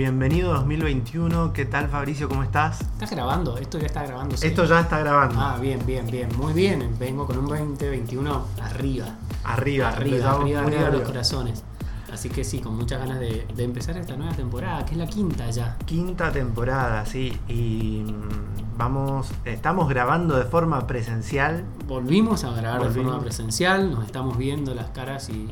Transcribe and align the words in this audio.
bienvenido 0.00 0.54
2021. 0.54 1.52
¿Qué 1.52 1.66
tal 1.66 1.88
Fabricio? 1.88 2.26
¿Cómo 2.26 2.42
estás? 2.42 2.80
¿Estás 2.80 3.10
grabando? 3.10 3.58
Esto 3.58 3.78
ya 3.78 3.84
está 3.84 4.02
grabando. 4.02 4.34
sí. 4.34 4.46
Esto 4.46 4.64
ya 4.64 4.80
está 4.80 4.98
grabando. 4.98 5.38
Ah, 5.38 5.58
bien, 5.60 5.84
bien, 5.84 6.06
bien. 6.06 6.30
Muy 6.38 6.54
bien. 6.54 6.96
Vengo 6.98 7.26
con 7.26 7.36
un 7.36 7.46
2021 7.46 8.46
arriba. 8.62 9.04
arriba, 9.44 9.90
Arriba, 9.90 10.30
arriba, 10.30 10.60
arriba 10.62 10.84
de 10.84 10.92
los 10.92 11.02
corazones. 11.02 11.64
Así 12.10 12.30
que 12.30 12.44
sí, 12.44 12.60
con 12.60 12.78
muchas 12.78 12.98
ganas 12.98 13.20
de, 13.20 13.46
de 13.54 13.62
empezar 13.62 13.94
esta 13.98 14.16
nueva 14.16 14.32
temporada, 14.32 14.86
que 14.86 14.92
es 14.92 14.96
la 14.96 15.06
quinta 15.06 15.50
ya. 15.50 15.76
Quinta 15.84 16.32
temporada, 16.32 17.04
sí. 17.04 17.38
Y 17.46 18.06
mm, 18.10 18.78
vamos, 18.78 19.30
estamos 19.44 19.86
grabando 19.90 20.38
de 20.38 20.44
forma 20.44 20.86
presencial. 20.86 21.62
Volvimos 21.86 22.44
a 22.44 22.54
grabar 22.54 22.84
de 22.84 23.02
forma 23.02 23.20
presencial, 23.20 23.90
nos 23.90 24.06
estamos 24.06 24.38
viendo 24.38 24.74
las 24.74 24.88
caras 24.88 25.28
y, 25.28 25.50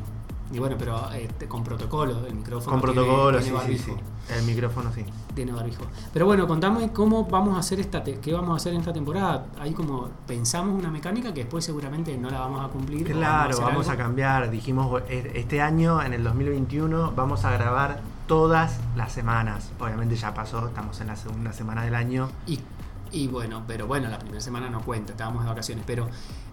y 0.51 0.59
bueno, 0.59 0.75
pero 0.79 1.11
este, 1.11 1.47
con 1.47 1.63
protocolo, 1.63 2.25
el 2.25 2.33
micrófono. 2.33 2.79
Con 2.79 2.81
tiene- 2.91 3.05
protocolo, 3.07 3.39
tiene 3.39 3.59
sí, 3.59 3.65
sí, 3.67 3.77
sí. 3.77 3.91
barbijo, 3.91 4.03
El 4.37 4.43
micrófono, 4.45 4.91
sí. 4.93 5.05
Tiene 5.35 5.51
barbijo. 5.51 5.83
Pero 6.11 6.25
bueno, 6.25 6.47
contame 6.47 6.91
cómo 6.91 7.25
vamos 7.25 7.55
a 7.55 7.59
hacer 7.59 7.79
esta, 7.79 8.03
qué 8.03 8.33
vamos 8.33 8.51
a 8.53 8.55
hacer 8.55 8.73
en 8.73 8.79
esta 8.79 8.91
temporada. 8.93 9.45
Ahí 9.59 9.73
como 9.73 10.09
pensamos 10.27 10.77
una 10.77 10.89
mecánica 10.89 11.33
que 11.33 11.41
después 11.41 11.63
seguramente 11.65 12.17
no 12.17 12.29
la 12.29 12.39
vamos 12.39 12.65
a 12.65 12.69
cumplir. 12.69 13.05
Claro, 13.11 13.57
vamos 13.61 13.87
a 13.87 13.91
algo. 13.91 14.03
cambiar. 14.03 14.49
Dijimos, 14.49 15.01
este 15.07 15.61
año, 15.61 16.01
en 16.01 16.13
el 16.13 16.23
2021, 16.23 17.13
vamos 17.15 17.45
a 17.45 17.51
grabar 17.51 18.01
todas 18.27 18.79
las 18.95 19.11
semanas. 19.11 19.71
Obviamente 19.79 20.15
ya 20.15 20.33
pasó, 20.33 20.67
estamos 20.67 20.99
en 21.01 21.07
la 21.07 21.15
segunda 21.15 21.53
semana 21.53 21.83
del 21.83 21.95
año. 21.95 22.29
Y, 22.47 22.59
y 23.11 23.27
bueno, 23.27 23.63
pero 23.67 23.87
bueno, 23.87 24.09
la 24.09 24.19
primera 24.19 24.41
semana 24.41 24.69
no 24.69 24.81
cuenta, 24.81 25.13
estábamos 25.13 25.43
de 25.43 25.49
vacaciones, 25.49 25.83
pero 25.87 26.07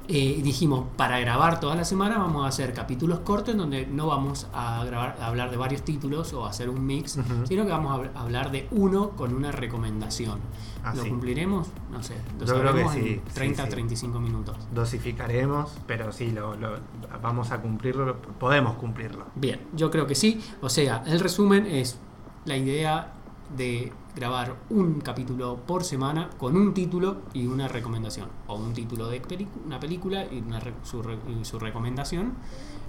eh, 0.09 0.41
dijimos, 0.43 0.87
para 0.97 1.19
grabar 1.21 1.61
toda 1.61 1.75
la 1.75 1.85
semana 1.85 2.19
vamos 2.19 2.45
a 2.45 2.49
hacer 2.49 2.73
capítulos 2.73 3.21
cortos 3.21 3.53
en 3.53 3.59
donde 3.59 3.87
no 3.87 4.07
vamos 4.07 4.47
a, 4.53 4.85
grabar, 4.85 5.17
a 5.21 5.27
hablar 5.27 5.51
de 5.51 5.57
varios 5.57 5.83
títulos 5.83 6.33
o 6.33 6.47
hacer 6.47 6.69
un 6.71 6.85
mix, 6.87 7.19
sino 7.49 7.65
que 7.65 7.71
vamos 7.71 7.93
a 7.93 8.03
hab- 8.03 8.11
hablar 8.17 8.51
de 8.51 8.69
uno 8.71 9.11
con 9.11 9.35
una 9.35 9.53
recomendación. 9.53 10.39
Ah, 10.85 10.95
¿Lo 10.95 11.03
sí. 11.03 11.09
cumpliremos? 11.09 11.69
No 11.91 12.03
sé, 12.03 12.15
lo 12.39 12.47
sabremos 12.47 12.93
sí, 12.93 12.99
en 13.01 13.05
sí, 13.07 13.21
30 13.35 13.65
sí. 13.65 13.71
35 13.71 14.21
minutos. 14.21 14.57
Dosificaremos, 14.73 15.71
pero 15.87 16.13
sí, 16.13 16.31
lo, 16.31 16.55
lo- 16.57 16.79
vamos 17.23 17.51
a 17.51 17.61
cumplirlo, 17.61 18.17
podemos 18.39 18.75
cumplirlo. 18.77 19.27
Bien, 19.35 19.61
yo 19.75 19.91
creo 19.91 20.07
que 20.07 20.15
sí. 20.15 20.41
O 20.61 20.69
sea, 20.69 21.03
el 21.07 21.19
resumen 21.21 21.67
es 21.67 21.99
la 22.45 22.57
idea 22.57 23.13
de 23.57 23.93
grabar 24.17 24.57
un 24.71 25.01
capítulo 25.01 25.57
por 25.67 25.85
semana 25.85 26.31
con 26.39 26.57
un 26.57 26.73
título 26.75 27.19
y 27.35 27.47
una 27.47 27.69
recomendación. 27.69 28.29
O 28.49 28.57
un 28.57 28.73
título 28.73 29.09
de 29.09 29.23
una 29.67 29.79
película 29.79 30.25
y, 30.25 30.39
una 30.39 30.59
re- 30.59 30.73
su, 30.83 31.03
re- 31.03 31.19
y 31.41 31.45
su 31.45 31.59
recomendación. 31.59 32.33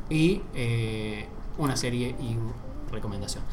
Y 0.09 0.41
eh, 0.55 1.27
una 1.57 1.75
serie 1.75 2.15
y 2.21 2.37
recomendación. 2.91 3.43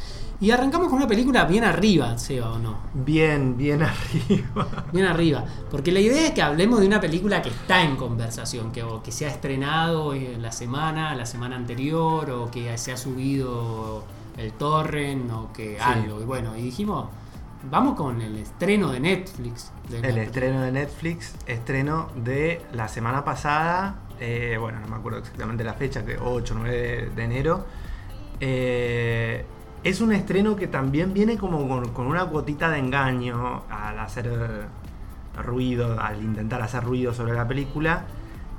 Y 0.41 0.52
arrancamos 0.52 0.86
con 0.89 0.98
una 0.98 1.08
película 1.08 1.45
bien 1.47 1.64
arriba, 1.64 2.17
Seba, 2.17 2.52
¿o 2.52 2.58
no? 2.61 2.77
Bien, 2.95 3.56
bien 3.56 3.83
arriba. 3.83 4.69
Bien 4.92 5.06
arriba. 5.06 5.45
Porque 5.70 5.91
la 5.91 5.98
idea 5.98 6.27
es 6.28 6.30
que 6.33 6.42
hablemos 6.42 6.78
de 6.78 6.86
una 6.86 7.00
película 7.00 7.42
que 7.42 7.48
está 7.48 7.83
en 7.83 7.97
conversación, 7.97 8.70
que, 8.70 8.84
o 8.84 9.02
que 9.02 9.11
se 9.11 9.27
ha 9.27 9.30
estrenado 9.30 10.14
en 10.14 10.41
la 10.41 10.52
semana, 10.52 11.12
la 11.17 11.27
semana 11.27 11.56
anterior, 11.56 12.30
o 12.30 12.50
que 12.52 12.78
se 12.78 12.92
ha 12.92 12.97
subido 12.97 14.05
el 14.36 14.52
torrent, 14.52 15.28
o 15.33 15.52
que 15.52 15.80
algo. 15.80 16.20
Y 16.20 16.25
bueno, 16.25 16.56
y 16.56 16.62
dijimos, 16.62 17.06
vamos 17.70 17.96
con 17.96 18.20
el 18.20 18.36
estreno 18.36 18.92
de 18.92 19.00
Netflix. 19.00 19.72
de 19.88 19.98
El 19.98 20.18
estreno 20.18 20.62
de 20.62 20.72
Netflix, 20.72 21.34
estreno 21.46 22.08
de 22.16 22.62
la 22.72 22.88
semana 22.88 23.24
pasada, 23.24 23.96
eh, 24.20 24.56
bueno, 24.60 24.80
no 24.80 24.88
me 24.88 24.96
acuerdo 24.96 25.18
exactamente 25.18 25.64
la 25.64 25.74
fecha, 25.74 26.04
que 26.04 26.18
8 26.18 26.54
o 26.54 26.58
9 26.58 26.76
de, 26.76 27.10
de 27.10 27.24
enero. 27.24 27.66
Eh, 28.40 29.44
es 29.83 30.00
un 30.00 30.12
estreno 30.12 30.56
que 30.56 30.66
también 30.66 31.12
viene 31.12 31.36
como 31.36 31.68
con, 31.68 31.90
con 31.90 32.06
una 32.06 32.27
cuotita 32.27 32.70
de 32.70 32.78
engaño 32.78 33.64
al 33.70 33.98
hacer 33.98 34.66
ruido, 35.42 36.00
al 36.00 36.22
intentar 36.22 36.62
hacer 36.62 36.84
ruido 36.84 37.12
sobre 37.12 37.34
la 37.34 37.46
película. 37.46 38.05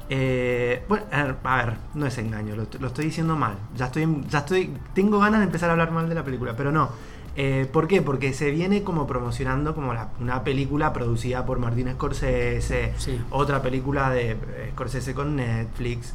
Eh, 0.08 0.86
bueno, 0.88 1.06
a 1.12 1.24
ver, 1.24 1.36
a 1.44 1.56
ver, 1.58 1.78
no 1.96 2.06
es 2.06 2.18
engaño, 2.20 2.56
lo, 2.56 2.68
lo 2.80 2.88
estoy 2.88 3.06
diciendo 3.06 3.36
mal. 3.36 3.56
Ya 3.76 3.86
estoy, 3.86 4.24
ya 4.30 4.40
estoy, 4.40 4.72
tengo 4.94 5.20
ganas 5.20 5.40
de 5.40 5.46
empezar 5.48 5.70
a 5.70 5.74
hablar 5.74 5.92
mal 5.92 6.08
de 6.08 6.16
la 6.16 6.24
película, 6.24 6.54
pero 6.56 6.72
no. 6.72 6.90
Eh, 7.38 7.68
¿Por 7.72 7.88
qué? 7.88 8.02
Porque 8.02 8.34
se 8.34 8.52
viene 8.52 8.84
como 8.84 9.08
promocionando 9.08 9.76
como 9.76 9.94
la- 9.94 10.10
una 10.22 10.44
película 10.44 10.94
producida 10.94 11.46
por 11.46 11.60
Martin 11.60 11.92
Scorsese, 11.94 12.94
Sí. 12.98 13.20
otra 13.30 13.62
película 13.62 14.10
de 14.10 14.32
eh, 14.32 14.70
Scorsese 14.74 15.14
con 15.14 15.36
Netflix. 15.36 16.14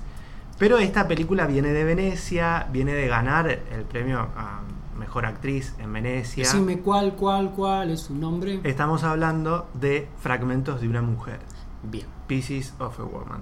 Pero 0.59 0.79
esta 0.79 1.07
película 1.09 1.47
viene 1.47 1.71
de 1.73 1.85
Venecia, 1.85 2.67
viene 2.73 2.93
de 2.95 3.07
ganar 3.09 3.49
el 3.49 3.83
premio 3.89 4.21
a 4.37 4.61
Mejor 4.99 5.25
Actriz 5.27 5.75
en 5.79 5.93
Venecia. 5.93 6.45
Decime 6.45 6.79
cuál, 6.81 7.15
cuál, 7.17 7.51
cuál 7.53 7.91
es 7.91 8.01
su 8.01 8.15
nombre. 8.15 8.61
Estamos 8.65 9.03
hablando 9.05 9.69
de 9.75 10.07
Fragmentos 10.21 10.81
de 10.81 10.89
una 10.89 11.01
mujer, 11.03 11.41
Bien. 11.83 12.07
Pieces 12.27 12.75
of 12.79 12.99
a 13.01 13.05
Woman, 13.05 13.41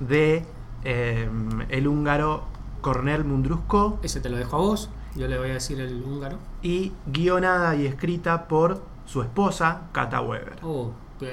de 0.00 0.44
eh, 0.84 1.28
el 1.70 1.88
húngaro 1.88 2.44
Cornel 2.82 3.24
Mundrusco 3.24 3.98
Ese 4.02 4.20
te 4.20 4.28
lo 4.28 4.36
dejo 4.36 4.56
a 4.56 4.60
vos. 4.60 4.90
Yo 5.14 5.26
le 5.28 5.38
voy 5.38 5.50
a 5.50 5.54
decir 5.54 5.80
el 5.80 6.02
húngaro. 6.02 6.38
y 6.62 6.92
guionada 7.06 7.74
y 7.76 7.86
escrita 7.86 8.46
por 8.48 8.82
su 9.06 9.22
esposa, 9.22 9.82
Kata 9.92 10.20
Weber. 10.20 10.56
Oh, 10.62 10.92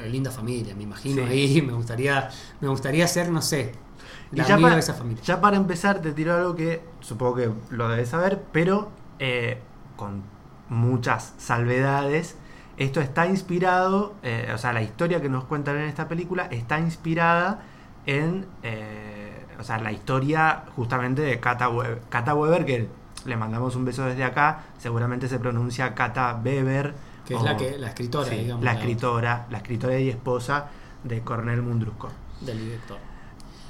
linda 0.09 0.31
familia, 0.31 0.73
me 0.75 0.83
imagino 0.83 1.23
Sí. 1.25 1.29
ahí. 1.31 1.61
Me 1.65 1.73
gustaría, 1.73 2.29
me 2.61 2.67
gustaría 2.67 3.07
ser, 3.07 3.29
no 3.31 3.41
sé, 3.41 3.73
Y 4.31 4.37
la 4.37 4.45
ya 4.45 4.53
amiga 4.55 4.67
para, 4.67 4.75
de 4.75 4.79
esa 4.81 4.93
familia. 4.93 5.21
ya 5.23 5.41
para 5.41 5.57
empezar, 5.57 6.01
te 6.01 6.11
tiro 6.13 6.33
algo 6.35 6.55
que 6.55 6.81
supongo 7.01 7.35
que 7.35 7.49
lo 7.69 7.89
debes 7.89 8.09
saber, 8.09 8.43
pero 8.51 8.89
eh, 9.19 9.59
con 9.95 10.23
muchas 10.69 11.33
salvedades. 11.37 12.37
Esto 12.77 12.99
está 12.99 13.27
inspirado, 13.27 14.13
eh, 14.23 14.51
o 14.53 14.57
sea, 14.57 14.73
la 14.73 14.81
historia 14.81 15.21
que 15.21 15.29
nos 15.29 15.45
cuentan 15.45 15.77
en 15.77 15.83
esta 15.83 16.07
película 16.09 16.47
está 16.51 16.79
inspirada 16.79 17.61
en, 18.05 18.45
eh, 18.63 19.45
o 19.59 19.63
sea, 19.63 19.79
la 19.79 19.91
historia 19.93 20.63
justamente 20.75 21.21
de 21.21 21.39
Kata 21.39 21.69
Weber, 21.69 22.01
Kata 22.09 22.35
Weber, 22.35 22.65
que 22.65 22.89
le 23.25 23.35
mandamos 23.37 23.75
un 23.75 23.85
beso 23.85 24.05
desde 24.05 24.23
acá, 24.23 24.63
seguramente 24.79 25.27
se 25.27 25.39
pronuncia 25.39 25.93
Kata 25.95 26.39
Weber. 26.43 26.93
Que 27.25 27.35
es 27.35 27.41
la 27.41 27.57
que- 27.57 27.77
la 27.77 27.87
escritora, 27.87 28.29
sí, 28.29 28.35
digamos, 28.37 28.63
La 28.63 28.73
la- 28.73 28.79
escritora, 28.79 29.47
la 29.49 29.57
escritora 29.57 29.99
y 29.99 30.09
esposa 30.09 30.67
de 31.03 31.21
Cornel 31.21 31.61
Mundrusco. 31.61 32.09
del 32.41 32.59
director. 32.59 32.97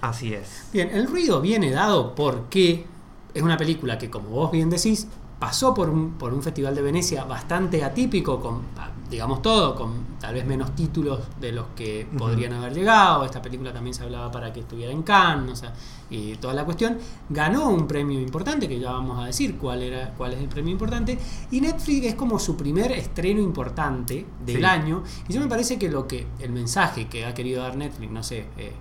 Así 0.01 0.33
es. 0.33 0.67
Bien, 0.73 0.89
el 0.91 1.07
ruido 1.07 1.39
viene 1.39 1.71
dado 1.71 2.15
porque 2.15 2.85
es 3.33 3.41
una 3.41 3.57
película 3.57 3.97
que, 3.97 4.09
como 4.09 4.29
vos 4.29 4.51
bien 4.51 4.69
decís, 4.69 5.07
pasó 5.39 5.73
por 5.73 5.89
un, 5.89 6.11
por 6.13 6.33
un 6.33 6.41
festival 6.41 6.73
de 6.75 6.81
Venecia 6.81 7.23
bastante 7.25 7.83
atípico, 7.83 8.39
con, 8.39 8.61
digamos 9.09 9.41
todo, 9.41 9.75
con 9.75 10.15
tal 10.19 10.33
vez 10.33 10.45
menos 10.45 10.73
títulos 10.73 11.19
de 11.39 11.51
los 11.51 11.67
que 11.75 12.07
podrían 12.17 12.53
haber 12.53 12.73
llegado. 12.73 13.25
Esta 13.25 13.41
película 13.41 13.71
también 13.73 13.93
se 13.93 14.03
hablaba 14.03 14.31
para 14.31 14.51
que 14.53 14.61
estuviera 14.61 14.91
en 14.91 15.03
Cannes, 15.03 15.51
o 15.51 15.55
sea, 15.55 15.73
y 16.09 16.35
toda 16.37 16.53
la 16.53 16.63
cuestión. 16.65 16.97
Ganó 17.29 17.69
un 17.69 17.85
premio 17.87 18.19
importante, 18.19 18.67
que 18.67 18.79
ya 18.79 18.91
vamos 18.91 19.21
a 19.21 19.25
decir 19.25 19.57
cuál, 19.57 19.83
era, 19.83 20.13
cuál 20.17 20.33
es 20.33 20.39
el 20.39 20.47
premio 20.47 20.71
importante. 20.71 21.17
Y 21.51 21.61
Netflix 21.61 22.07
es 22.07 22.15
como 22.15 22.39
su 22.39 22.55
primer 22.55 22.91
estreno 22.93 23.41
importante 23.41 24.25
del 24.45 24.57
Sí. 24.57 24.63
año. 24.63 25.03
Y 25.27 25.33
yo 25.33 25.41
me 25.41 25.47
parece 25.47 25.77
que 25.77 25.89
lo 25.89 26.07
que 26.07 26.25
el 26.39 26.51
mensaje 26.51 27.07
que 27.07 27.25
ha 27.25 27.33
querido 27.33 27.61
dar 27.61 27.75
Netflix, 27.75 28.11
no 28.11 28.23
sé, 28.23 28.45
eh, 28.57 28.73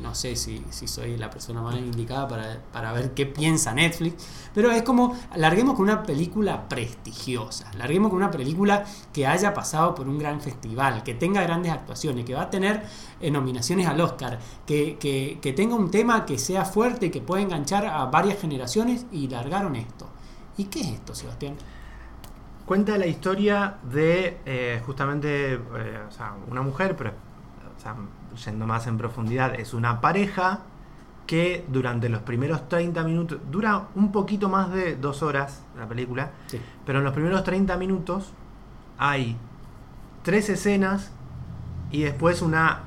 no 0.00 0.14
sé 0.14 0.36
si, 0.36 0.64
si 0.70 0.86
soy 0.88 1.16
la 1.16 1.30
persona 1.30 1.60
más 1.62 1.76
indicada 1.76 2.26
para, 2.28 2.60
para 2.72 2.92
ver 2.92 3.12
qué 3.14 3.26
piensa 3.26 3.72
Netflix, 3.74 4.26
pero 4.54 4.70
es 4.70 4.82
como, 4.82 5.16
larguemos 5.36 5.74
con 5.74 5.84
una 5.84 6.02
película 6.02 6.68
prestigiosa, 6.68 7.70
larguemos 7.76 8.10
con 8.10 8.18
una 8.18 8.30
película 8.30 8.84
que 9.12 9.26
haya 9.26 9.52
pasado 9.54 9.94
por 9.94 10.08
un 10.08 10.18
gran 10.18 10.40
festival, 10.40 11.02
que 11.02 11.14
tenga 11.14 11.42
grandes 11.42 11.72
actuaciones, 11.72 12.24
que 12.24 12.34
va 12.34 12.42
a 12.42 12.50
tener 12.50 12.82
eh, 13.20 13.30
nominaciones 13.30 13.86
al 13.86 14.00
Oscar, 14.00 14.38
que, 14.66 14.96
que- 14.98 15.38
que 15.40 15.52
tenga 15.52 15.74
un 15.74 15.90
tema 15.90 16.24
que 16.26 16.38
sea 16.38 16.64
fuerte, 16.64 17.10
que 17.10 17.20
pueda 17.20 17.42
enganchar 17.42 17.86
a 17.86 18.04
varias 18.06 18.40
generaciones 18.40 19.06
y 19.12 19.28
largaron 19.28 19.76
esto. 19.76 20.08
¿Y 20.56 20.64
qué 20.64 20.80
es 20.80 20.86
esto, 20.88 21.14
Sebastián? 21.14 21.56
Cuenta 22.66 22.96
la 22.96 23.06
historia 23.06 23.76
de 23.82 24.38
eh, 24.46 24.80
justamente 24.86 25.54
eh, 25.54 25.98
una 26.50 26.62
mujer, 26.62 26.96
pero 26.96 27.12
yendo 28.36 28.66
más 28.66 28.86
en 28.86 28.98
profundidad, 28.98 29.54
es 29.58 29.74
una 29.74 30.00
pareja 30.00 30.60
que 31.26 31.64
durante 31.68 32.08
los 32.08 32.22
primeros 32.22 32.68
30 32.68 33.02
minutos, 33.04 33.38
dura 33.50 33.88
un 33.94 34.10
poquito 34.12 34.48
más 34.48 34.70
de 34.72 34.96
dos 34.96 35.22
horas 35.22 35.62
la 35.78 35.86
película, 35.86 36.30
Sí. 36.46 36.60
pero 36.84 36.98
en 36.98 37.04
los 37.04 37.14
primeros 37.14 37.44
30 37.44 37.76
minutos 37.76 38.32
hay 38.98 39.36
tres 40.22 40.48
escenas 40.50 41.12
y 41.90 42.02
después 42.02 42.42
una 42.42 42.80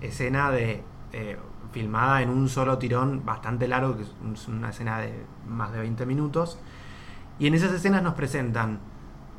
escena 0.00 0.50
de 0.50 0.82
eh, 1.12 1.36
filmada 1.72 2.22
en 2.22 2.30
un 2.30 2.48
solo 2.48 2.78
tirón 2.78 3.24
bastante 3.24 3.68
largo, 3.68 3.96
que 3.96 4.02
es 4.02 4.48
una 4.48 4.70
escena 4.70 4.98
de 4.98 5.24
más 5.48 5.72
de 5.72 5.78
20 5.80 6.04
minutos. 6.06 6.58
Y 7.38 7.46
en 7.46 7.54
esas 7.54 7.72
escenas 7.72 8.02
nos 8.02 8.14
presentan 8.14 8.78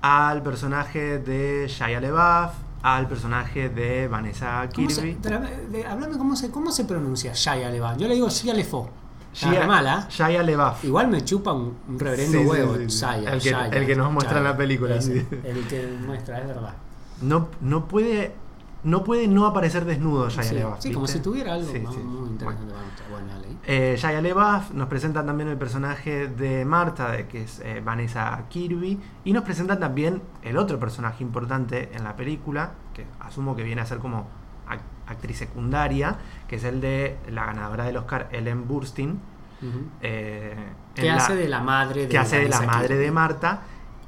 al 0.01 0.41
personaje 0.43 1.19
de 1.19 1.67
Shia 1.67 2.01
LaBeouf, 2.01 2.53
al 2.83 3.07
personaje 3.07 3.69
de 3.69 4.07
Vanessa 4.07 4.69
¿Cómo 4.75 4.89
se, 4.89 5.15
Kirby. 5.15 5.83
háblame 5.89 6.17
cómo 6.17 6.35
se, 6.35 6.51
cómo 6.51 6.71
se 6.71 6.83
pronuncia 6.85 7.31
Shia 7.33 7.69
LaBeouf. 7.71 7.97
Yo 7.97 8.07
le 8.07 8.13
digo 8.13 8.29
Shia. 8.29 8.53
Está 9.33 9.49
re 9.61 9.65
mala. 9.67 10.07
Shia 10.11 10.43
LeBuff. 10.43 10.83
Igual 10.83 11.07
me 11.07 11.23
chupa 11.25 11.53
un, 11.53 11.75
un 11.87 11.99
reverendo 11.99 12.37
Sí, 12.39 12.45
huevo. 12.45 12.75
sí, 12.75 12.89
sí. 12.89 12.97
Shia, 12.99 13.15
El 13.33 13.41
que- 13.41 13.49
Shia, 13.49 13.67
el 13.67 13.85
que 13.87 13.95
nos 13.95 14.11
muestra 14.11 14.37
en 14.37 14.43
la 14.43 14.55
película, 14.55 15.01
sí. 15.01 15.25
El 15.43 15.67
que 15.67 15.97
muestra, 16.05 16.39
es 16.39 16.47
verdad. 16.47 16.73
No, 17.21 17.47
no 17.61 17.87
puede. 17.87 18.35
No 18.83 19.03
puede 19.03 19.27
no 19.27 19.45
aparecer 19.45 19.85
desnudo 19.85 20.29
Shia 20.29 20.43
Sí, 20.43 20.57
sí, 20.79 20.91
como 20.93 21.07
si 21.07 21.19
tuviera 21.19 21.53
algo 21.53 21.71
Sí, 21.71 21.79
más- 21.79 21.93
sí. 21.93 22.01
muy 22.01 22.29
interesante. 22.29 22.73
Bueno, 23.09 23.27
dale. 23.27 23.47
Eh, 23.65 23.95
Shia 23.97 24.21
nos 24.73 24.87
presentan 24.89 25.25
también 25.25 25.47
el 25.49 25.57
personaje 25.57 26.27
de 26.27 26.65
Marta, 26.65 27.27
que 27.27 27.43
es 27.43 27.61
eh, 27.63 27.81
Vanessa 27.83 28.43
Kirby, 28.49 28.99
y 29.23 29.31
nos 29.33 29.43
presentan 29.43 29.79
también 29.79 30.21
el 30.41 30.57
otro 30.57 30.79
personaje 30.79 31.23
importante 31.23 31.89
en 31.93 32.03
la 32.03 32.15
película, 32.17 32.71
que 32.93 33.05
asumo 33.21 33.55
que 33.55 33.63
viene 33.63 33.79
a 33.81 33.85
ser 33.85 33.99
como 33.99 34.27
ac- 34.69 34.81
actriz 35.07 35.37
secundaria, 35.37 36.17
que 36.47 36.57
es 36.57 36.63
el 36.65 36.81
de 36.81 37.17
la 37.29 37.45
ganadora 37.45 37.85
del 37.85 37.95
Oscar, 37.97 38.27
Ellen 38.31 38.67
Burstyn. 38.67 39.19
Ujú. 39.61 39.79
eh, 40.01 40.55
Que 40.93 41.03
la- 41.05 41.15
hace 41.15 41.35
de 41.37 41.47
la 41.47 41.61
madre 41.61 42.01
de 42.01 42.07
que 42.09 42.17
hace 42.17 42.35
de 42.39 42.49
la 42.49 42.57
Vanessa 42.57 42.73
madre 42.77 42.87
Kirby. 42.89 43.03
de 43.05 43.11
Marta 43.11 43.61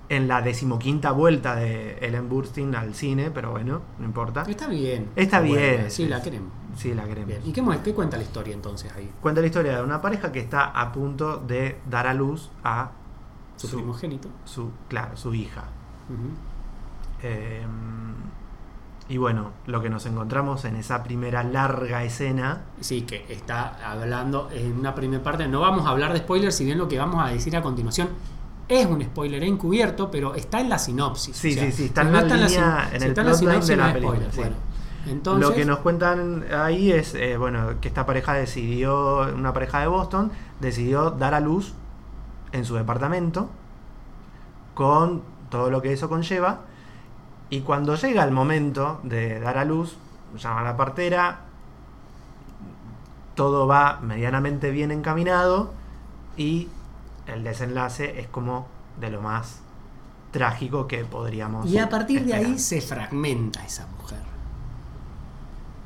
en 0.10 0.28
la 0.28 0.42
decimoquinta 0.42 1.12
vuelta 1.12 1.56
de 1.56 1.98
Ellen 2.00 2.30
Burstyn 2.30 2.76
al 2.76 2.94
cine, 2.94 3.32
pero 3.32 3.52
bueno, 3.52 3.82
no 4.00 4.06
importa. 4.06 4.44
Está 4.48 4.68
bien. 4.68 5.10
Está 5.16 5.40
bien. 5.42 5.90
Sí, 5.90 6.08
la 6.08 6.22
queremos. 6.22 6.52
Sí, 6.76 6.94
la 6.94 7.04
queremos. 7.06 7.28
Bien. 7.28 7.42
¿Y 7.46 7.52
qué, 7.54 7.64
qué 7.84 7.94
cuenta 7.94 8.18
la 8.18 8.24
historia 8.24 8.54
entonces 8.54 8.92
ahí? 8.96 9.12
Cuenta 9.22 9.42
la 9.42 9.48
historia 9.48 9.78
de 9.78 9.84
una 9.84 10.02
pareja 10.02 10.32
que 10.32 10.40
está 10.40 10.66
a 10.66 10.92
punto 10.92 11.38
de 11.38 11.80
dar 11.90 12.06
a 12.08 12.14
luz 12.14 12.52
a 12.64 12.92
Su, 13.56 13.68
su, 13.68 13.78
primogénito. 13.78 14.30
su- 14.44 14.72
claro, 14.90 15.16
su 15.18 15.34
hija. 15.34 15.64
Eh, 17.24 17.66
y 19.08 19.18
bueno, 19.18 19.52
lo 19.68 19.82
que 19.82 19.90
nos 19.90 20.06
encontramos 20.08 20.66
en 20.66 20.76
esa 20.76 21.04
primera 21.04 21.44
larga 21.44 22.04
escena. 22.04 22.64
Sí, 22.82 23.04
que 23.04 23.26
está 23.30 23.92
hablando 23.92 24.50
en 24.52 24.80
una 24.80 24.96
primera 24.96 25.22
parte. 25.24 25.48
No 25.48 25.60
vamos 25.62 25.86
a 25.86 25.90
hablar 25.90 26.12
de 26.14 26.20
spoilers, 26.20 26.56
si 26.56 26.66
bien 26.66 26.78
lo 26.80 26.88
que 26.88 26.98
vamos 26.98 27.24
a 27.24 27.30
decir 27.30 27.56
a 27.56 27.62
continuación 27.62 28.10
es 28.68 28.86
un 28.86 29.02
spoiler 29.04 29.44
encubierto, 29.44 30.10
pero 30.10 30.34
está 30.36 30.60
en 30.60 30.70
la 30.70 30.80
sinopsis. 30.80 31.36
Sí, 31.36 31.52
O 31.52 31.54
sea, 31.54 31.66
sí, 31.66 31.72
sí, 31.72 31.86
está 31.86 32.02
en 32.02 32.12
no 32.12 32.22
la 32.22 32.30
sin- 32.30 32.38
línea- 32.48 32.90
en 32.94 33.00
si 33.00 33.06
el 33.06 33.10
está 33.12 33.22
en 33.22 33.28
la 33.28 33.32
plotline 33.34 33.62
sinopsis, 33.64 33.68
de 33.70 33.76
la 33.78 33.94
película, 33.94 34.16
spoiler. 34.18 34.32
sí. 34.32 34.40
Bueno, 34.40 34.56
entonces, 35.08 35.50
lo 35.50 35.56
que 35.56 35.66
nos 35.66 35.80
cuentan 35.80 36.46
ahí 36.52 36.92
es 36.92 37.14
eh, 37.14 37.38
bueno 37.38 37.80
que 37.80 37.88
esta 37.88 38.06
pareja 38.08 38.34
decidió, 38.34 39.28
una 39.36 39.54
pareja 39.54 39.80
de 39.82 39.88
Boston, 39.88 40.32
decidió 40.60 41.12
dar 41.12 41.36
a 41.36 41.40
luz 41.40 41.74
en 42.54 42.66
su 42.66 42.74
departamento 42.76 43.50
con 44.74 45.22
todo 45.50 45.70
lo 45.70 45.82
que 45.82 45.94
eso 45.94 46.10
conlleva. 46.10 46.62
Y 47.52 47.62
cuando 47.62 47.96
llega 47.96 48.24
el 48.24 48.32
momento 48.32 49.00
de 49.04 49.40
dar 49.40 49.60
a 49.60 49.66
luz, 49.66 49.96
llama 50.38 50.62
a 50.62 50.64
la 50.64 50.76
partera, 50.76 51.42
todo 53.36 53.68
va 53.68 54.00
medianamente 54.02 54.72
bien 54.72 54.92
encaminado 54.92 55.72
y 56.38 56.68
el 57.28 57.44
desenlace 57.44 58.20
es 58.20 58.28
como 58.28 58.68
de 59.00 59.10
lo 59.10 59.22
más 59.22 59.60
trágico 60.32 60.88
que 60.88 61.04
podríamos 61.06 61.66
Y 61.70 61.78
a 61.78 61.90
partir 61.90 62.26
de 62.26 62.34
ahí 62.34 62.60
se 62.60 62.82
fragmenta 62.82 63.64
esa 63.66 63.88
mujer. 63.88 64.20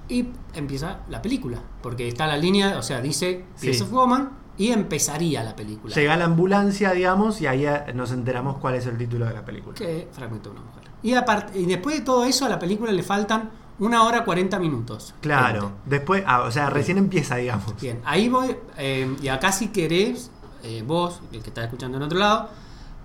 Y 0.08 0.28
empieza 0.56 1.00
la 1.10 1.22
película. 1.22 1.60
Porque 1.82 2.08
está 2.08 2.26
la 2.26 2.38
línea, 2.38 2.78
o 2.78 2.82
sea, 2.82 3.00
dice 3.02 3.46
Piece 3.60 3.78
Sí. 3.80 3.84
of 3.84 3.92
Woman 3.92 4.30
y 4.58 4.72
empezaría 4.72 5.44
la 5.44 5.56
película. 5.56 5.94
Llega 5.96 6.18
la 6.18 6.26
ambulancia, 6.26 6.92
digamos, 6.94 7.40
y 7.42 7.48
ahí 7.48 7.66
nos 7.94 8.12
enteramos 8.12 8.58
cuál 8.58 8.76
es 8.76 8.86
el 8.88 8.98
título 8.98 9.26
de 9.26 9.34
la 9.34 9.46
película. 9.46 9.76
Que 9.76 10.08
fragmentó 10.12 10.52
una 10.52 10.62
mujer. 10.62 10.84
Y, 11.04 11.14
y 11.60 11.66
después 11.66 11.98
de 12.00 12.02
todo 12.02 12.26
eso, 12.26 12.46
a 12.46 12.50
la 12.50 12.60
película 12.60 12.92
le 12.92 13.04
faltan 13.04 13.52
una 13.78 14.04
hora 14.04 14.26
40 14.26 14.60
minutos. 14.60 15.14
Claro, 15.22 15.72
después, 15.86 16.24
ah, 16.28 16.42
o 16.42 16.52
sea, 16.52 16.70
recién 16.70 16.98
empieza, 16.98 17.36
digamos. 17.38 17.80
Bien, 17.80 18.02
ahí 18.04 18.28
voy. 18.28 18.58
eh, 18.78 19.16
y 19.22 19.28
acá 19.30 19.52
si 19.54 19.68
querés, 19.70 20.32
eh, 20.64 20.84
vos, 20.86 21.22
el 21.32 21.42
que 21.42 21.50
está 21.50 21.64
escuchando 21.64 21.98
en 21.98 22.04
otro 22.04 22.20
lado, 22.20 22.50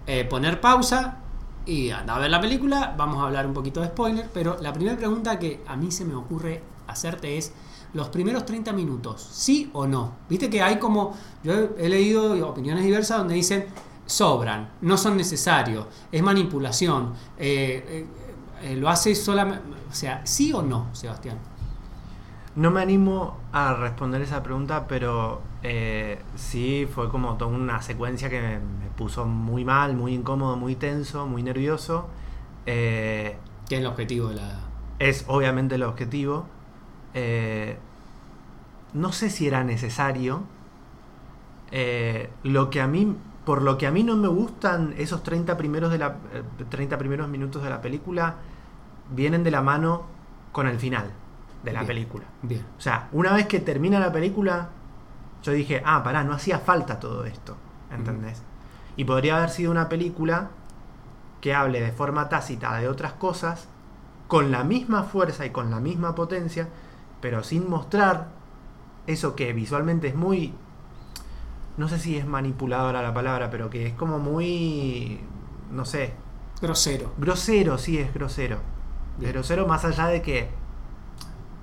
eh, 0.07 0.25
poner 0.25 0.61
pausa 0.61 1.19
y 1.67 1.91
anda 1.91 2.17
a 2.17 2.19
ver 2.19 2.31
la 2.31 2.41
película. 2.41 2.95
Vamos 2.97 3.23
a 3.23 3.27
hablar 3.27 3.47
un 3.47 3.55
poquito 3.55 3.81
de 3.81 3.89
spoiler. 3.89 4.31
Pero 4.33 4.57
la 4.61 4.73
primera 4.73 4.97
pregunta 4.97 5.39
que 5.39 5.63
a 5.67 5.77
mí 5.77 5.91
se 5.91 6.05
me 6.05 6.15
ocurre 6.15 6.63
hacerte 6.87 7.39
es: 7.39 7.53
los 7.93 8.09
primeros 8.09 8.45
30 8.45 8.73
minutos, 8.73 9.27
¿sí 9.33 9.71
o 9.73 9.87
no? 9.87 10.13
Viste 10.29 10.51
que 10.51 10.63
hay 10.63 10.79
como. 10.79 11.15
Yo 11.43 11.53
he, 11.79 11.89
leído 11.89 12.49
opiniones 12.49 12.85
diversas 12.85 13.19
donde 13.19 13.35
dicen. 13.35 13.67
Sobran, 14.07 14.69
no 14.83 14.99
son 14.99 15.17
necesarios, 15.17 15.87
es 16.13 16.23
manipulación, 16.23 17.15
eh, 17.39 18.07
lo 18.77 18.91
hace 18.91 19.15
solamente. 19.15 19.63
O 19.91 19.95
sea, 19.95 20.21
¿sí 20.27 20.53
o 20.53 20.61
no, 20.61 20.89
Sebastián? 20.93 21.39
No 22.57 22.71
me 22.71 22.83
animo 22.83 23.39
a 23.51 23.73
responder 23.73 24.21
esa 24.21 24.43
pregunta, 24.43 24.87
pero 24.87 25.41
eh, 25.65 26.21
sí 26.37 26.87
fue 26.93 27.09
como 27.09 27.37
toda 27.37 27.51
una 27.51 27.83
secuencia 27.83 28.31
que 28.31 28.41
me, 28.41 28.59
me 28.61 28.91
puso 28.97 29.25
muy 29.27 29.65
mal, 29.65 29.97
muy 29.97 30.15
incómodo, 30.15 30.57
muy 30.57 30.77
tenso, 30.77 31.27
muy 31.27 31.43
nervioso. 31.43 32.09
Eh, 32.67 33.37
Que 33.69 33.77
es 33.77 33.81
el 33.81 33.87
objetivo 33.87 34.29
de 34.29 34.37
la. 34.37 34.61
es 34.99 35.25
obviamente 35.29 35.75
el 35.77 35.83
objetivo. 35.83 36.47
Eh, 37.15 37.79
no 38.93 39.13
sé 39.13 39.31
si 39.31 39.47
era 39.47 39.65
necesario. 39.65 40.43
Eh, 41.71 42.31
lo 42.45 42.71
que 42.71 42.81
a 42.81 42.87
mí, 42.87 43.17
por 43.45 43.63
lo 43.63 43.79
que 43.79 43.87
a 43.87 43.91
mí 43.91 44.05
no 44.05 44.17
me 44.17 44.29
gustan 44.29 44.95
esos 44.97 45.23
30 45.23 45.57
primeros, 45.57 45.91
de 45.91 45.99
la, 45.99 46.19
eh, 46.33 46.43
30 46.69 46.99
primeros 46.99 47.29
minutos 47.29 47.63
de 47.63 47.71
la 47.71 47.81
película, 47.81 48.37
vienen 49.11 49.43
de 49.43 49.51
la 49.51 49.63
mano 49.63 50.03
con 50.53 50.69
el 50.69 50.79
final 50.79 51.11
de 51.65 51.73
la 51.73 51.81
Bien. 51.81 51.87
película. 51.89 52.25
Bien. 52.43 52.65
O 52.79 52.81
sea, 52.81 53.09
una 53.13 53.33
vez 53.33 53.47
que 53.47 53.59
termina 53.61 53.99
la 53.99 54.13
película, 54.13 54.69
yo 55.45 55.53
dije, 55.53 55.83
ah, 55.85 56.03
pará, 56.03 56.25
no 56.25 56.33
hacía 56.33 56.59
falta 56.59 56.99
todo 56.99 57.25
esto. 57.27 57.57
¿Entendés? 57.93 58.43
Y 58.97 59.05
podría 59.05 59.37
haber 59.37 59.51
sido 59.51 59.71
una 59.71 59.89
película 59.89 60.51
que 61.41 61.55
hable 61.55 61.81
de 61.81 61.93
forma 61.93 62.29
tácita 62.29 62.75
de 62.79 62.89
otras 62.89 63.13
cosas, 63.13 63.69
con 64.27 64.51
la 64.51 64.65
misma 64.65 65.03
fuerza 65.03 65.45
y 65.45 65.51
con 65.51 65.71
la 65.71 65.79
misma 65.79 66.15
potencia, 66.15 66.69
pero 67.21 67.45
sin 67.45 67.69
mostrar 67.69 68.29
eso 69.07 69.37
que 69.37 69.53
visualmente 69.53 70.09
es 70.09 70.15
muy. 70.15 70.55
No 71.77 71.89
sé 71.89 71.99
si 71.99 72.17
es 72.17 72.27
manipuladora 72.27 73.03
la 73.03 73.13
palabra, 73.13 73.51
pero 73.51 73.69
que 73.69 73.87
es 73.87 73.93
como 73.93 74.19
muy. 74.19 75.21
No 75.71 75.85
sé. 75.85 76.15
Grosero. 76.63 77.13
Grosero, 77.19 77.77
sí, 77.77 77.99
es 77.99 78.15
grosero. 78.15 78.59
Bien. 79.19 79.33
Grosero 79.33 79.67
más 79.67 79.85
allá 79.85 80.07
de 80.07 80.23
que 80.23 80.49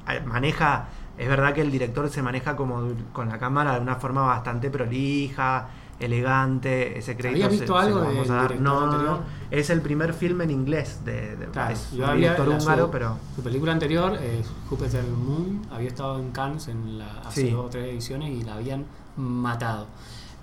eh, 0.08 0.22
maneja, 0.26 0.90
es 1.22 1.28
verdad 1.30 1.54
que 1.54 1.62
el 1.62 1.72
director 1.72 2.10
se 2.10 2.22
maneja 2.22 2.56
como 2.56 2.90
con 3.14 3.30
la 3.30 3.38
cámara 3.38 3.76
de 3.76 3.80
una 3.82 3.96
forma 3.96 4.22
bastante 4.22 4.70
prolija, 4.70 5.70
elegante, 6.00 6.98
ese 6.98 7.16
crédito 7.16 7.46
¿Habías 7.46 7.54
se- 7.54 7.60
visto 7.66 7.80
se 7.80 7.86
algo 7.86 8.00
lo 8.00 8.06
vamos 8.06 8.24
del 8.28 8.32
a 8.32 8.36
dar. 8.42 8.48
director 8.50 8.74
No, 8.74 8.80
anterior? 8.92 9.20
es 9.52 9.70
el 9.70 9.82
primer 9.82 10.14
film 10.14 10.42
en 10.42 10.50
inglés 10.52 11.06
de, 11.06 11.36
de- 11.36 11.46
Claro, 11.48 11.74
es 11.74 11.92
yo 11.92 12.04
un 12.04 12.10
había 12.10 12.32
director 12.32 12.48
la- 12.48 12.58
húngaro, 12.58 12.86
su, 12.86 12.92
pero 12.92 13.18
su 13.36 13.42
película 13.44 13.72
anterior, 13.72 14.18
eh, 14.20 14.42
Jupiter 14.70 15.04
Moon, 15.04 15.62
había 15.72 15.90
estado 15.90 16.20
en 16.20 16.32
Cannes 16.32 16.68
en 16.70 16.98
la, 16.98 17.20
hace 17.22 17.42
Sí. 17.42 17.50
dos 17.52 17.66
o 17.68 17.70
tres 17.70 17.86
ediciones 17.92 18.32
y 18.32 18.44
la 18.44 18.56
habían 18.56 18.86
matado. 19.16 19.86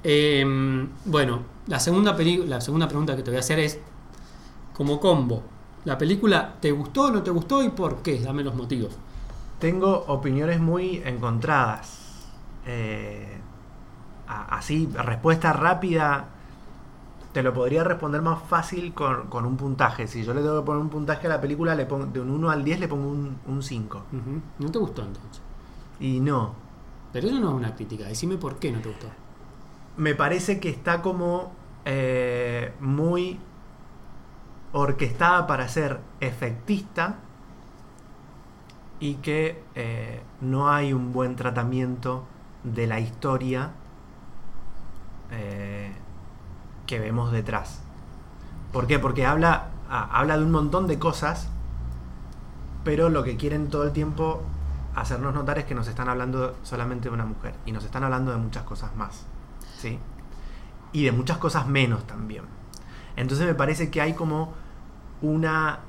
Eh, 0.05 0.45
bueno, 1.05 1.41
la 1.67 1.81
segunda, 1.81 2.17
la 2.47 2.61
segunda 2.61 2.87
pregunta 2.87 3.17
que 3.17 3.23
te 3.23 3.31
voy 3.31 3.37
a 3.39 3.41
hacer 3.41 3.59
es, 3.59 3.81
como 4.73 5.01
combo, 5.01 5.43
¿la 5.85 5.99
película 5.99 6.55
te 6.61 6.71
gustó 6.71 7.07
o 7.07 7.11
no 7.11 7.23
te 7.23 7.33
gustó 7.33 7.65
y 7.65 7.71
por 7.71 7.97
qué? 7.97 8.21
Dame 8.21 8.45
los 8.45 8.55
motivos. 8.55 8.97
Tengo 9.59 10.05
opiniones 10.09 10.61
muy 10.61 11.03
encontradas. 11.05 12.27
Eh, 12.67 13.41
así, 14.29 14.89
respuesta 14.95 15.53
rápida, 15.53 16.29
te 17.33 17.43
lo 17.43 17.53
podría 17.55 17.85
responder 17.85 18.23
más 18.23 18.43
fácil 18.45 18.95
con, 18.95 19.29
con 19.29 19.45
un 19.47 19.57
puntaje. 19.57 20.07
Si 20.09 20.25
yo 20.25 20.35
le 20.35 20.43
tengo 20.43 20.61
que 20.61 20.67
poner 20.67 20.83
un 20.83 20.91
puntaje 20.91 21.27
a 21.27 21.31
la 21.31 21.41
película, 21.41 21.75
le 21.75 21.87
pongo, 21.87 22.07
de 22.07 22.21
un 22.21 22.31
1 22.31 22.51
al 22.51 22.65
10 22.65 22.81
le 22.81 22.89
pongo 22.89 23.09
un, 23.11 23.41
un 23.47 23.63
5. 23.63 24.07
Ujú. 24.13 24.43
¿No 24.59 24.71
te 24.71 24.79
gustó 24.79 25.03
entonces? 25.05 25.43
Y 26.01 26.21
no, 26.21 26.55
Pero 27.13 27.29
eso 27.29 27.39
no 27.41 27.51
es 27.51 27.55
una 27.55 27.75
crítica, 27.75 28.07
decime 28.07 28.39
por 28.39 28.59
qué 28.59 28.73
no 28.73 28.81
te 28.81 28.89
gustó. 28.89 29.15
me 29.97 30.15
parece 30.15 30.61
que 30.61 30.71
está 30.71 31.03
como 31.03 31.53
eh, 31.85 32.75
muy 32.81 33.41
orquestada 34.73 35.47
para 35.47 35.69
ser 35.69 36.01
efectista 36.21 37.21
y 39.01 39.15
que 39.17 39.63
eh, 39.75 40.23
no 40.41 40.71
hay 40.71 40.93
un 40.93 41.13
buen 41.13 41.37
tratamiento 41.37 42.25
de 42.65 42.87
la 42.87 43.01
historia 43.01 43.71
eh, 45.31 45.93
que 46.87 46.99
vemos 46.99 47.33
detrás. 47.33 47.81
¿Por 48.73 48.87
qué? 48.87 48.99
Porque 48.99 49.25
habla, 49.25 49.69
ah, 49.89 50.09
habla 50.13 50.37
de 50.37 50.45
un 50.45 50.51
montón 50.51 50.87
de 50.87 50.99
cosas, 50.99 51.49
pero 52.85 53.09
lo 53.09 53.23
que 53.23 53.37
quieren 53.37 53.69
todo 53.69 53.85
el 53.85 53.93
tiempo 53.93 54.43
hacernos 54.95 55.35
notar 55.35 55.59
es 55.59 55.65
que 55.65 55.75
nos 55.75 55.87
están 55.87 56.09
hablando 56.09 56.57
solamente 56.63 57.09
de 57.09 57.15
una 57.15 57.25
mujer 57.25 57.55
y 57.67 57.73
nos 57.73 57.85
están 57.85 58.03
hablando 58.05 58.33
de 58.33 58.39
muchas 58.39 58.65
cosas 58.65 58.95
más. 58.97 59.27
¿sí? 59.77 59.99
Y 60.93 61.05
de 61.05 61.13
muchas 61.13 61.39
cosas 61.39 61.67
menos 61.67 62.07
también. 62.07 62.45
Entonces 63.17 63.47
me 63.47 63.55
parece 63.55 63.91
que 63.91 64.01
hay 64.01 64.15
como 64.15 64.55
una, 65.23 65.81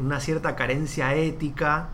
una 0.00 0.20
cierta 0.20 0.56
carencia 0.56 1.14
ética 1.14 1.88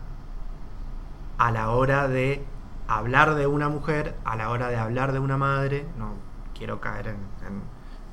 a 1.39 1.51
la 1.51 1.71
hora 1.71 2.07
de 2.07 2.43
hablar 2.87 3.35
de 3.35 3.47
una 3.47 3.69
mujer 3.69 4.15
a 4.25 4.35
la 4.35 4.49
hora 4.49 4.67
de 4.67 4.75
hablar 4.75 5.13
de 5.13 5.19
una 5.19 5.37
madre. 5.37 5.85
No 5.97 6.13
quiero 6.55 6.79
caer 6.79 7.15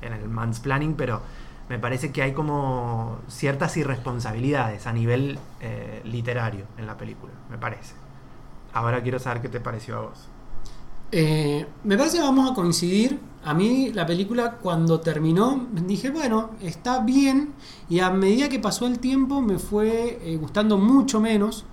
en, 0.01 0.13
el 0.13 0.29
mansplaining, 0.29 0.95
pero 0.95 1.21
me 1.69 1.77
parece 1.77 2.11
que 2.11 2.21
hay 2.21 2.33
como 2.33 3.19
ciertas 3.27 3.75
irresponsabilidades 3.75 4.87
a 4.87 4.93
nivel 4.93 5.37
eh, 5.59 6.01
literario 6.05 6.65
en 6.77 6.87
la 6.87 6.97
película, 6.97 7.33
me 7.51 7.57
parece. 7.57 7.93
Ahora 8.73 9.03
quiero 9.03 9.19
saber 9.19 9.41
qué 9.41 9.49
te 9.49 9.59
pareció 9.59 9.97
a 9.97 10.01
vos. 10.01 10.29
Eh, 11.11 11.65
me 11.83 11.97
parece 11.97 12.17
que 12.17 12.23
vamos 12.23 12.49
a 12.49 12.53
coincidir. 12.53 13.19
A 13.43 13.53
mí 13.53 13.91
la 13.93 14.05
película 14.05 14.57
cuando 14.61 14.99
terminó 14.99 15.67
dije, 15.71 16.09
bueno, 16.09 16.51
está 16.61 17.01
bien. 17.01 17.53
Y 17.89 17.99
a 17.99 18.09
medida 18.09 18.47
que 18.47 18.59
pasó 18.59 18.87
el 18.87 18.99
tiempo 18.99 19.41
me 19.41 19.59
fue 19.59 20.19
eh, 20.21 20.37
gustando 20.37 20.77
mucho 20.77 21.19
menos. 21.19 21.65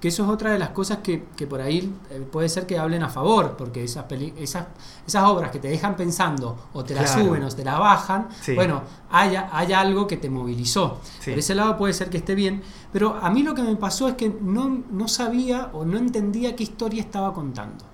Que 0.00 0.08
eso 0.08 0.24
es 0.24 0.28
otra 0.28 0.50
de 0.52 0.58
las 0.58 0.70
cosas 0.70 0.98
que, 0.98 1.24
que 1.36 1.46
por 1.46 1.60
ahí 1.60 1.90
eh, 2.10 2.26
puede 2.30 2.50
ser 2.50 2.66
que 2.66 2.78
hablen 2.78 3.02
a 3.02 3.08
favor, 3.08 3.56
porque 3.56 3.82
esas, 3.82 4.04
peli- 4.04 4.34
esas, 4.38 4.66
esas 5.06 5.24
obras 5.24 5.50
que 5.50 5.58
te 5.58 5.68
dejan 5.68 5.96
pensando, 5.96 6.54
o 6.74 6.84
te 6.84 6.94
las 6.94 7.12
Claro. 7.12 7.28
suben 7.28 7.42
o 7.44 7.48
te 7.48 7.64
las 7.64 7.78
bajan, 7.78 8.28
Sí. 8.42 8.54
bueno, 8.54 8.82
hay, 9.10 9.34
hay 9.36 9.72
algo 9.72 10.06
que 10.06 10.18
te 10.18 10.28
movilizó. 10.28 11.00
Sí. 11.20 11.30
Por 11.30 11.38
ese 11.38 11.54
lado 11.54 11.78
puede 11.78 11.94
ser 11.94 12.10
que 12.10 12.18
esté 12.18 12.34
bien, 12.34 12.62
pero 12.92 13.14
a 13.20 13.30
mí 13.30 13.42
lo 13.42 13.54
que 13.54 13.62
me 13.62 13.74
pasó 13.76 14.06
es 14.08 14.14
que 14.16 14.28
no, 14.42 14.82
no 14.90 15.08
sabía 15.08 15.70
o 15.72 15.86
no 15.86 15.96
entendía 15.96 16.54
qué 16.56 16.62
historia 16.64 17.00
estaba 17.02 17.32
contando. 17.32 17.84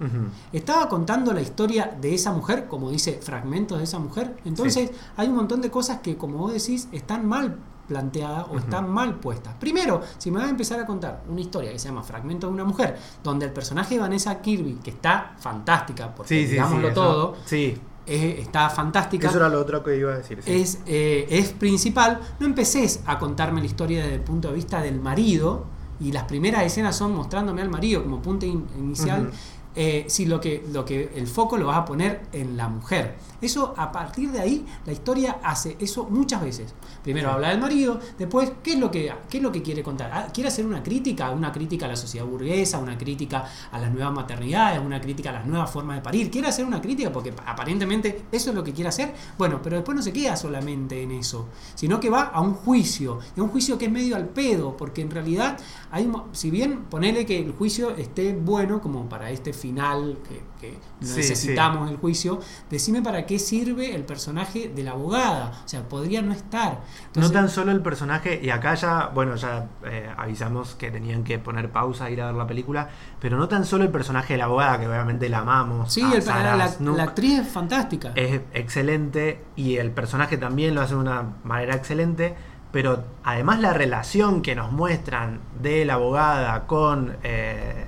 Estaba 0.53 0.89
contando 0.89 1.33
la 1.33 1.41
historia 1.41 1.97
de 2.01 2.15
esa 2.15 2.33
mujer, 2.33 2.67
como 2.67 2.91
dice, 2.91 3.21
fragmentos 3.23 3.79
de 3.79 3.85
esa 3.85 3.99
mujer. 4.01 4.37
Entonces 4.45 4.91
hay 5.17 5.29
un 5.29 5.37
montón 5.37 5.61
de 5.61 5.71
cosas 5.71 6.01
que, 6.01 6.17
como 6.17 6.39
vos 6.39 6.53
decís, 6.53 6.89
están 6.93 7.27
mal 7.27 7.59
planteadas 7.93 8.45
o 8.49 8.51
Ujú. 8.53 8.59
están 8.59 8.91
mal 8.91 9.17
puestas. 9.17 9.55
Primero, 9.61 10.01
si 10.19 10.31
me 10.31 10.39
vas 10.39 10.47
a 10.47 10.51
empezar 10.51 10.81
a 10.81 10.87
contar 10.87 11.23
una 11.29 11.41
historia 11.41 11.71
que 11.73 11.79
se 11.79 11.89
llama 11.89 12.03
Fragmento 12.03 12.47
de 12.47 12.53
una 12.55 12.65
mujer, 12.65 12.97
donde 13.23 13.45
el 13.47 13.53
personaje 13.53 13.95
de 13.97 14.01
Vanessa 14.01 14.41
Kirby, 14.41 14.75
que 14.83 14.91
está 14.91 15.35
fantástica, 15.39 16.15
porque 16.15 16.29
Sí, 16.35 16.45
sí, 16.47 16.53
digámoslo 16.53 16.89
sí, 16.89 16.95
todo, 16.95 17.37
Sí, 17.45 17.79
está 18.07 18.69
fantástica 18.71 19.29
eso 19.29 19.37
era 19.37 19.49
lo 19.49 19.61
otro 19.61 19.83
que 19.85 19.97
iba 19.97 20.13
a 20.13 20.17
decir. 20.17 20.41
sí. 20.43 20.53
es, 20.53 20.81
eh, 20.87 21.27
es 21.31 21.51
principal, 21.53 22.19
no 22.41 22.47
empeces 22.47 23.01
a 23.07 23.19
contarme 23.19 23.61
la 23.61 23.67
historia 23.67 24.03
desde 24.03 24.15
el 24.17 24.23
punto 24.23 24.49
de 24.49 24.55
vista 24.55 24.81
del 24.81 24.99
marido, 25.01 25.67
y 26.01 26.11
las 26.11 26.25
primeras 26.25 26.65
escenas 26.65 26.97
son 26.97 27.15
mostrándome 27.15 27.63
al 27.63 27.69
marido 27.69 28.03
como 28.03 28.21
punto 28.21 28.45
in- 28.47 28.67
inicial. 28.77 29.31
Eh, 29.75 30.05
si 30.09 30.27
lo 30.27 30.41
que, 30.41 30.65
lo 30.73 30.85
que 30.85 31.13
el 31.15 31.27
foco 31.27 31.57
lo 31.57 31.67
vas 31.67 31.79
a 31.79 31.85
poner 31.85 32.23
en 32.33 32.57
la 32.57 32.69
mujer. 32.69 33.17
Eso, 33.41 33.75
a 33.77 33.91
partir 33.91 34.31
de 34.31 34.41
ahí, 34.41 34.67
la 34.87 34.93
historia 34.93 35.39
hace 35.43 35.77
eso 35.81 36.05
muchas 36.09 36.43
veces. 36.43 36.75
Primero 37.03 37.29
Sí. 37.29 37.35
habla 37.35 37.49
del 37.49 37.59
marido, 37.61 37.99
después, 38.19 38.53
¿qué 38.63 38.75
es 38.75 38.79
lo 38.79 38.91
que, 38.91 39.13
qué 39.29 39.39
es 39.39 39.43
lo 39.43 39.51
que 39.51 39.63
quiere 39.63 39.83
contar? 39.83 40.11
Ah, 40.13 40.29
¿Quiere 40.33 40.49
hacer 40.49 40.65
una 40.65 40.83
crítica? 40.83 41.31
Una 41.31 41.51
crítica 41.51 41.87
a 41.87 41.89
la 41.89 41.97
sociedad 41.97 42.25
burguesa, 42.27 42.79
una 42.79 42.97
crítica 42.97 43.45
a 43.73 43.79
las 43.79 43.91
nuevas 43.93 44.13
maternidades, 44.13 44.81
una 44.81 45.01
crítica 45.01 45.31
a 45.31 45.33
las 45.33 45.47
nuevas 45.47 45.71
formas 45.71 45.97
de 45.97 46.03
parir. 46.03 46.31
¿Quiere 46.31 46.49
hacer 46.49 46.65
una 46.65 46.81
crítica? 46.81 47.11
Porque 47.13 47.33
aparentemente 47.47 48.25
eso 48.31 48.51
es 48.51 48.57
lo 48.57 48.63
que 48.63 48.73
quiere 48.73 48.89
hacer. 48.89 49.13
Bueno, 49.37 49.61
pero 49.63 49.77
después 49.77 49.97
no 49.97 50.03
se 50.03 50.13
queda 50.13 50.37
solamente 50.37 51.03
en 51.03 51.11
eso, 51.13 51.49
sino 51.75 51.99
que 51.99 52.11
va 52.11 52.23
a 52.25 52.41
un 52.41 52.55
juicio. 52.55 53.19
Y 53.37 53.41
a 53.41 53.43
un 53.43 53.49
juicio 53.49 53.77
que 53.79 53.87
es 53.87 53.93
medio 53.93 54.15
al 54.15 54.29
pedo, 54.29 54.77
porque 54.77 55.03
en 55.03 55.11
realidad, 55.11 55.59
hay, 55.91 56.11
si 56.33 56.51
bien 56.51 56.85
ponele 56.85 57.27
que 57.27 57.39
el 57.41 57.53
juicio 57.53 57.91
esté 57.97 58.35
bueno 58.35 58.81
como 58.81 59.09
para 59.09 59.31
este 59.31 59.53
final 59.63 60.19
que, 60.29 60.43
que 60.61 60.73
Sí, 61.01 61.17
necesitamos 61.17 61.91
el 61.91 61.97
juicio, 61.97 62.41
decime 62.71 63.01
para 63.03 63.25
qué 63.27 63.39
sirve 63.39 63.95
el 63.95 64.05
personaje 64.05 64.69
de 64.69 64.83
la 64.83 64.91
abogada. 64.93 65.63
O 65.65 65.69
sea, 65.69 65.89
podría 65.89 66.21
no 66.23 66.33
estar. 66.33 66.81
No 67.15 67.31
tan 67.31 67.49
solo 67.49 67.73
el 67.73 67.81
personaje, 67.81 68.41
y 68.43 68.51
acá 68.51 68.75
ya, 68.75 69.11
bueno, 69.15 69.37
ya 69.37 69.69
eh, 69.85 70.11
avisamos 70.17 70.75
que 70.75 70.91
tenían 70.91 71.25
que 71.25 71.39
poner 71.39 71.71
pausa 71.71 72.09
e 72.09 72.13
ir 72.13 72.21
a 72.23 72.27
ver 72.27 72.35
la 72.35 72.47
película, 72.47 72.89
pero 73.21 73.37
no 73.39 73.49
tan 73.49 73.65
solo 73.65 73.85
el 73.85 73.91
personaje 73.91 74.35
de 74.35 74.39
la 74.39 74.45
abogada, 74.45 74.79
que 74.79 74.87
obviamente 74.89 75.29
la 75.29 75.39
amamos. 75.39 75.93
Sí, 75.93 76.03
el- 76.15 76.23
Sarah 76.23 76.57
la, 76.57 76.69
Snook, 76.69 76.97
la 76.97 77.05
actriz 77.05 77.39
es 77.41 77.49
fantástica. 77.49 78.13
es 78.15 78.41
excelente 78.55 79.43
y 79.57 79.77
el 79.77 79.91
personaje 79.93 80.37
también 80.37 80.75
lo 80.75 80.81
hace 80.83 80.95
de 80.95 81.01
una 81.01 81.23
manera 81.45 81.75
excelente, 81.75 82.35
pero 82.73 83.05
además 83.23 83.61
la 83.61 83.73
relación 83.75 84.41
que 84.43 84.55
nos 84.55 84.73
muestran 84.73 85.41
de 85.61 85.85
la 85.85 85.95
abogada 85.95 86.67
con 86.67 87.17
eh, 87.23 87.87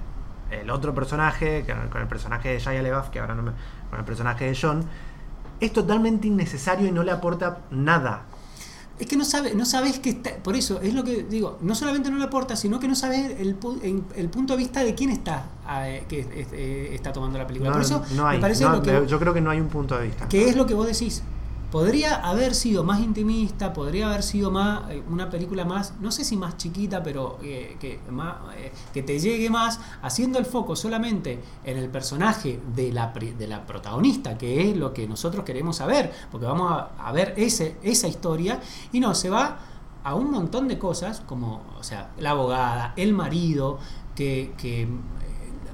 el 0.60 0.70
otro 0.70 0.94
personaje, 0.94 1.64
con 1.66 1.88
con 1.88 2.02
el 2.02 2.08
personaje 2.08 2.50
de 2.50 2.58
Shia 2.58 2.82
LaBeouf, 2.82 3.10
que 3.10 3.20
ahora 3.20 3.34
no 3.34 3.42
me, 3.42 3.52
con 3.90 3.98
el 3.98 4.04
personaje 4.04 4.46
de 4.46 4.58
John, 4.60 4.84
es 5.60 5.72
totalmente 5.72 6.28
innecesario 6.28 6.88
y 6.88 6.92
no 6.92 7.02
le 7.02 7.12
aporta 7.12 7.58
nada. 7.70 8.24
Es 8.98 9.08
que 9.08 9.16
no 9.16 9.24
sabe, 9.24 9.54
no 9.56 9.64
sabes 9.64 9.98
que 9.98 10.10
está, 10.10 10.36
por 10.36 10.54
eso 10.54 10.80
es 10.80 10.94
lo 10.94 11.02
que 11.02 11.24
digo, 11.24 11.58
no 11.62 11.74
solamente 11.74 12.10
no 12.10 12.18
le 12.18 12.24
aporta, 12.24 12.54
sino 12.54 12.78
que 12.78 12.86
no 12.86 12.94
sabes 12.94 13.40
el, 13.40 13.56
el 14.14 14.28
punto 14.28 14.52
de 14.52 14.56
vista 14.56 14.84
de 14.84 14.94
quién 14.94 15.10
está 15.10 15.46
eh, 15.68 16.04
que 16.08 16.20
eh, 16.20 16.94
está 16.94 17.12
tomando 17.12 17.36
la 17.36 17.46
película. 17.46 17.70
No, 17.70 17.74
por 17.74 17.82
eso 17.82 18.04
no 18.14 18.28
hay, 18.28 18.36
me 18.36 18.42
parece 18.42 18.62
no, 18.64 18.76
lo 18.76 18.82
que, 18.82 19.04
yo 19.08 19.18
creo 19.18 19.34
que 19.34 19.40
no 19.40 19.50
hay 19.50 19.60
un 19.60 19.68
punto 19.68 19.98
de 19.98 20.06
vista. 20.06 20.28
que 20.28 20.48
es 20.48 20.54
lo 20.54 20.64
que 20.64 20.74
vos 20.74 20.86
decís. 20.86 21.24
Podría 21.74 22.14
haber 22.14 22.54
sido 22.54 22.84
más 22.84 23.00
intimista, 23.00 23.72
podría 23.72 24.06
haber 24.06 24.22
sido 24.22 24.52
más 24.52 24.88
eh, 24.92 25.02
una 25.10 25.28
película 25.28 25.64
más, 25.64 25.94
no 26.00 26.12
sé 26.12 26.24
si 26.24 26.36
más 26.36 26.56
chiquita, 26.56 27.02
pero 27.02 27.40
eh, 27.42 27.76
que, 27.80 27.98
más, 28.12 28.36
eh, 28.56 28.70
que 28.92 29.02
te 29.02 29.18
llegue 29.18 29.50
más, 29.50 29.80
haciendo 30.00 30.38
el 30.38 30.44
foco 30.44 30.76
solamente 30.76 31.40
en 31.64 31.76
el 31.76 31.88
personaje 31.88 32.60
de 32.76 32.92
la, 32.92 33.08
de 33.08 33.48
la 33.48 33.66
protagonista, 33.66 34.38
que 34.38 34.70
es 34.70 34.76
lo 34.76 34.94
que 34.94 35.08
nosotros 35.08 35.44
queremos 35.44 35.78
saber, 35.78 36.12
porque 36.30 36.46
vamos 36.46 36.70
a, 36.70 36.90
a 36.96 37.10
ver 37.10 37.34
ese, 37.36 37.76
esa 37.82 38.06
historia, 38.06 38.60
y 38.92 39.00
no, 39.00 39.12
se 39.16 39.28
va 39.28 39.58
a 40.04 40.14
un 40.14 40.30
montón 40.30 40.68
de 40.68 40.78
cosas, 40.78 41.22
como, 41.26 41.64
o 41.76 41.82
sea, 41.82 42.12
la 42.18 42.30
abogada, 42.30 42.92
el 42.96 43.14
marido, 43.14 43.80
que, 44.14 44.54
que 44.58 44.86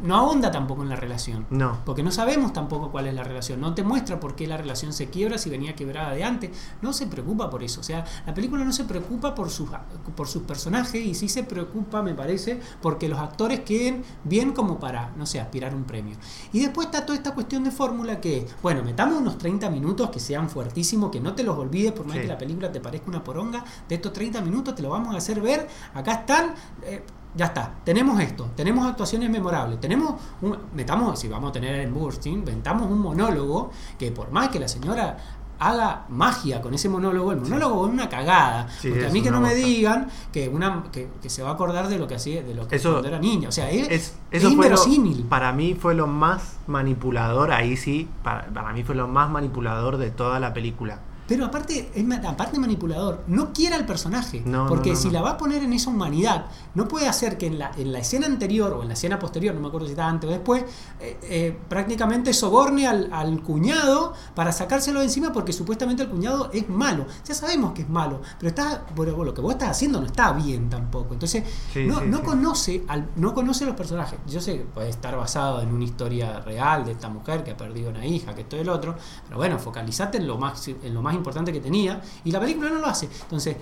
no 0.03 0.17
ahonda 0.17 0.51
tampoco 0.51 0.83
en 0.83 0.89
la 0.89 0.97
relación. 0.97 1.47
No. 1.51 1.79
Porque 1.85 2.03
no 2.03 2.11
sabemos 2.11 2.53
tampoco 2.53 2.91
cuál 2.91 3.07
es 3.07 3.15
la 3.15 3.25
relación. 3.25 3.61
No 3.61 3.75
te 3.75 3.83
muestra 3.83 4.19
por 4.21 4.35
qué 4.35 4.47
la 4.47 4.57
relación 4.57 4.93
se 4.93 5.11
quiebra 5.11 5.39
si 5.39 5.51
venía 5.51 5.75
quebrada 5.75 6.13
de 6.13 6.25
antes. 6.25 6.51
No 6.83 6.93
se 6.93 7.07
preocupa 7.07 7.51
por 7.51 7.63
eso. 7.63 7.81
O 7.81 7.85
sea, 7.85 8.05
la 8.27 8.35
película 8.35 8.65
no 8.65 8.73
se 8.73 8.85
preocupa 8.85 9.35
por 9.35 9.51
sus, 9.51 9.69
por 10.17 10.29
sus 10.29 10.43
personajes 10.43 11.05
y 11.05 11.15
sí 11.15 11.29
se 11.29 11.45
preocupa, 11.45 12.03
me 12.03 12.15
parece, 12.15 12.61
porque 12.83 13.09
los 13.09 13.19
actores 13.19 13.61
queden 13.61 14.03
bien 14.25 14.53
como 14.53 14.79
para, 14.79 15.11
no 15.17 15.27
sé, 15.27 15.41
aspirar 15.41 15.75
un 15.75 15.85
premio. 15.85 16.17
Y 16.53 16.61
después 16.61 16.87
está 16.87 17.05
toda 17.05 17.17
esta 17.17 17.35
cuestión 17.35 17.65
de 17.65 17.71
fórmula 17.71 18.21
que, 18.21 18.47
bueno, 18.63 18.83
metamos 18.83 19.19
unos 19.21 19.39
30 19.39 19.71
minutos 19.71 20.11
que 20.11 20.21
sean 20.21 20.49
fuertísimos, 20.51 21.11
que 21.11 21.21
no 21.21 21.35
te 21.35 21.43
los 21.43 21.57
olvides 21.59 21.93
por 21.93 22.07
más 22.07 22.17
Sí. 22.17 22.23
que 22.23 22.29
la 22.29 22.39
película 22.39 22.71
te 22.73 22.81
parezca 22.81 23.09
una 23.09 23.23
poronga. 23.23 23.65
De 23.89 23.95
estos 23.97 24.13
30 24.13 24.41
minutos 24.41 24.75
te 24.75 24.83
lo 24.83 24.91
vamos 24.91 25.15
a 25.15 25.19
hacer 25.19 25.41
ver. 25.41 25.69
Acá 25.95 26.13
están. 26.13 26.55
eh, 26.83 27.03
ya 27.35 27.47
está, 27.47 27.75
tenemos 27.85 28.21
esto, 28.21 28.51
tenemos 28.57 28.87
actuaciones 28.87 29.31
memorables, 29.31 29.81
tenemos 29.81 30.15
un, 30.43 30.57
metamos, 30.75 31.19
si 31.19 31.29
vamos 31.29 31.51
a 31.51 31.53
tener 31.53 31.77
en 31.81 31.95
Burstyn, 31.95 32.33
inventamos 32.35 32.91
un 32.91 32.99
monólogo 32.99 33.71
que 33.99 34.11
por 34.13 34.31
más 34.33 34.49
que 34.49 34.59
la 34.59 34.67
señora 34.69 35.17
haga 35.63 36.07
magia 36.09 36.63
con 36.63 36.73
ese 36.73 36.89
monólogo, 36.89 37.33
el 37.33 37.41
monólogo 37.43 37.87
es 37.87 37.93
una 37.93 38.09
cagada, 38.09 38.67
Sí, 38.81 38.89
porque 38.89 39.07
a 39.07 39.11
mí 39.11 39.21
que 39.23 39.31
no 39.31 39.43
me 39.43 39.55
digan 39.55 40.09
que 40.33 40.49
una 40.49 40.85
que, 40.91 41.11
que 41.21 41.29
se 41.29 41.43
va 41.43 41.51
a 41.51 41.53
acordar 41.53 41.89
de 41.89 41.99
lo 41.99 42.07
que 42.09 42.15
hacía, 42.15 42.43
de 42.43 42.55
lo 42.55 42.67
que 42.67 42.77
Eso- 42.77 42.93
cuando 42.93 43.09
era 43.09 43.19
niña, 43.19 43.51
o 43.51 43.53
sea, 43.53 43.71
es, 43.71 43.83
Es, 43.83 43.91
es 43.91 44.15
eso 44.31 44.47
fue 44.49 44.49
lo- 44.49 44.53
inverosímil. 44.55 45.25
para 45.25 45.53
mí 45.53 45.75
fue 45.75 45.95
lo 45.95 46.07
más 46.07 46.57
manipulador, 46.67 47.53
ahí 47.53 47.77
sí, 47.77 48.09
para, 48.25 48.47
para 48.47 48.73
mí 48.73 48.83
fue 48.85 48.95
lo 48.95 49.07
más 49.07 49.31
manipulador 49.31 49.99
de 49.99 50.11
toda 50.11 50.41
la 50.41 50.55
película. 50.55 51.01
Pero 51.31 51.45
aparte, 51.45 51.93
es 51.95 52.05
aparte 52.27 52.59
manipulador, 52.59 53.23
no 53.29 53.53
quiera 53.53 53.77
al 53.77 53.87
personaje. 53.87 54.43
No, 54.45 54.67
porque 54.67 54.91
no, 54.91 54.97
si 54.97 55.11
la 55.11 55.23
va 55.23 55.31
a 55.31 55.37
poner 55.37 55.63
en 55.63 55.73
esa 55.73 55.89
humanidad, 55.89 56.47
no 56.75 56.89
puede 56.89 57.07
hacer 57.07 57.39
que 57.39 57.47
en 57.47 57.57
la, 57.57 57.71
en 57.77 57.93
la 57.93 58.01
escena 58.01 58.27
anterior 58.27 58.73
o 58.73 58.83
en 58.83 58.89
la 58.89 58.95
escena 58.95 59.17
posterior, 59.17 59.55
no 59.55 59.61
me 59.61 59.69
acuerdo 59.69 59.87
si 59.87 59.93
estaba 59.93 60.11
antes 60.11 60.29
o 60.29 60.33
después, 60.33 60.65
eh, 60.99 61.21
eh, 61.23 61.57
prácticamente 61.69 62.33
soborne 62.33 62.89
al, 62.89 63.11
al 63.13 63.45
cuñado 63.45 64.13
para 64.35 64.51
sacárselo 64.51 64.99
de 64.99 65.05
encima 65.05 65.33
porque 65.33 65.53
supuestamente 65.53 66.03
el 66.03 66.09
cuñado 66.09 66.51
es 66.53 66.69
malo. 66.69 67.07
Ya 67.25 67.33
sabemos 67.37 67.75
que 67.75 67.83
es 67.83 67.89
malo, 67.89 68.23
pero 68.37 68.49
está, 68.49 68.85
bueno, 68.97 69.23
lo 69.23 69.33
que 69.33 69.41
vos 69.41 69.53
estás 69.53 69.71
haciendo 69.71 70.01
no 70.01 70.07
está 70.07 70.33
bien 70.33 70.69
tampoco. 70.69 71.13
Entonces, 71.15 71.45
Sí, 71.73 71.85
no, 71.87 72.01
sí, 72.01 72.07
no 72.09 72.19
sí. 72.19 72.23
conoce 72.25 72.85
al, 72.89 73.09
no 73.15 73.35
conoce 73.35 73.67
los 73.67 73.77
personajes. 73.77 74.19
Yo 74.27 74.41
sé 74.41 74.59
que 74.59 74.65
puede 74.65 74.89
estar 74.89 75.17
basado 75.17 75.61
en 75.63 75.73
una 75.73 75.85
historia 75.85 76.41
real 76.41 76.85
de 76.85 76.91
esta 76.91 77.09
mujer 77.09 77.45
que 77.45 77.53
ha 77.53 77.57
perdido 77.57 77.91
una 77.91 78.05
hija, 78.05 78.35
que 78.35 78.41
esto 78.41 78.57
y 78.57 78.61
el 78.61 78.69
otro, 78.69 78.97
pero 79.27 79.37
bueno, 79.37 79.61
focalizate 79.61 80.19
en 80.19 80.27
lo 80.27 80.37
más, 80.39 80.67
en 80.67 80.93
lo 80.93 81.03
más 81.03 81.20
importante 81.21 81.53
que 81.53 81.61
tenía 81.61 82.01
y 82.25 82.31
la 82.33 82.41
película 82.41 82.71
no 82.71 82.81
lo 82.81 82.87
hace. 82.87 83.09
Entonces, 83.23 83.57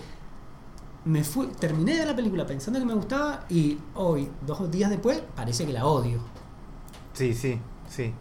me 1.05 1.25
fui, 1.25 1.47
terminé 1.59 1.97
de 1.97 2.07
la 2.07 2.15
película 2.15 2.47
pensando 2.47 2.79
que 2.79 2.85
me 2.85 2.95
gustaba 2.95 3.45
y 3.49 3.79
hoy, 3.95 4.31
dos 4.47 4.71
días 4.71 4.91
después, 4.91 5.23
parece 5.35 5.67
que 5.67 5.73
la 5.73 5.87
odio. 5.87 6.21
Sí, 7.13 7.35
sí, 7.35 7.59
sí. 7.89 8.13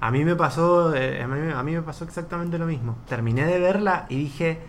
A 0.00 0.10
mí 0.10 0.24
me 0.24 0.36
pasó, 0.36 0.94
eh, 0.94 1.22
a, 1.22 1.26
mí, 1.62 1.72
me 1.72 1.82
pasó 1.82 2.04
exactamente 2.04 2.58
lo 2.58 2.66
mismo. 2.66 2.96
Terminé 3.08 3.46
de 3.46 3.58
verla 3.58 4.06
y 4.10 4.16
dije, 4.18 4.60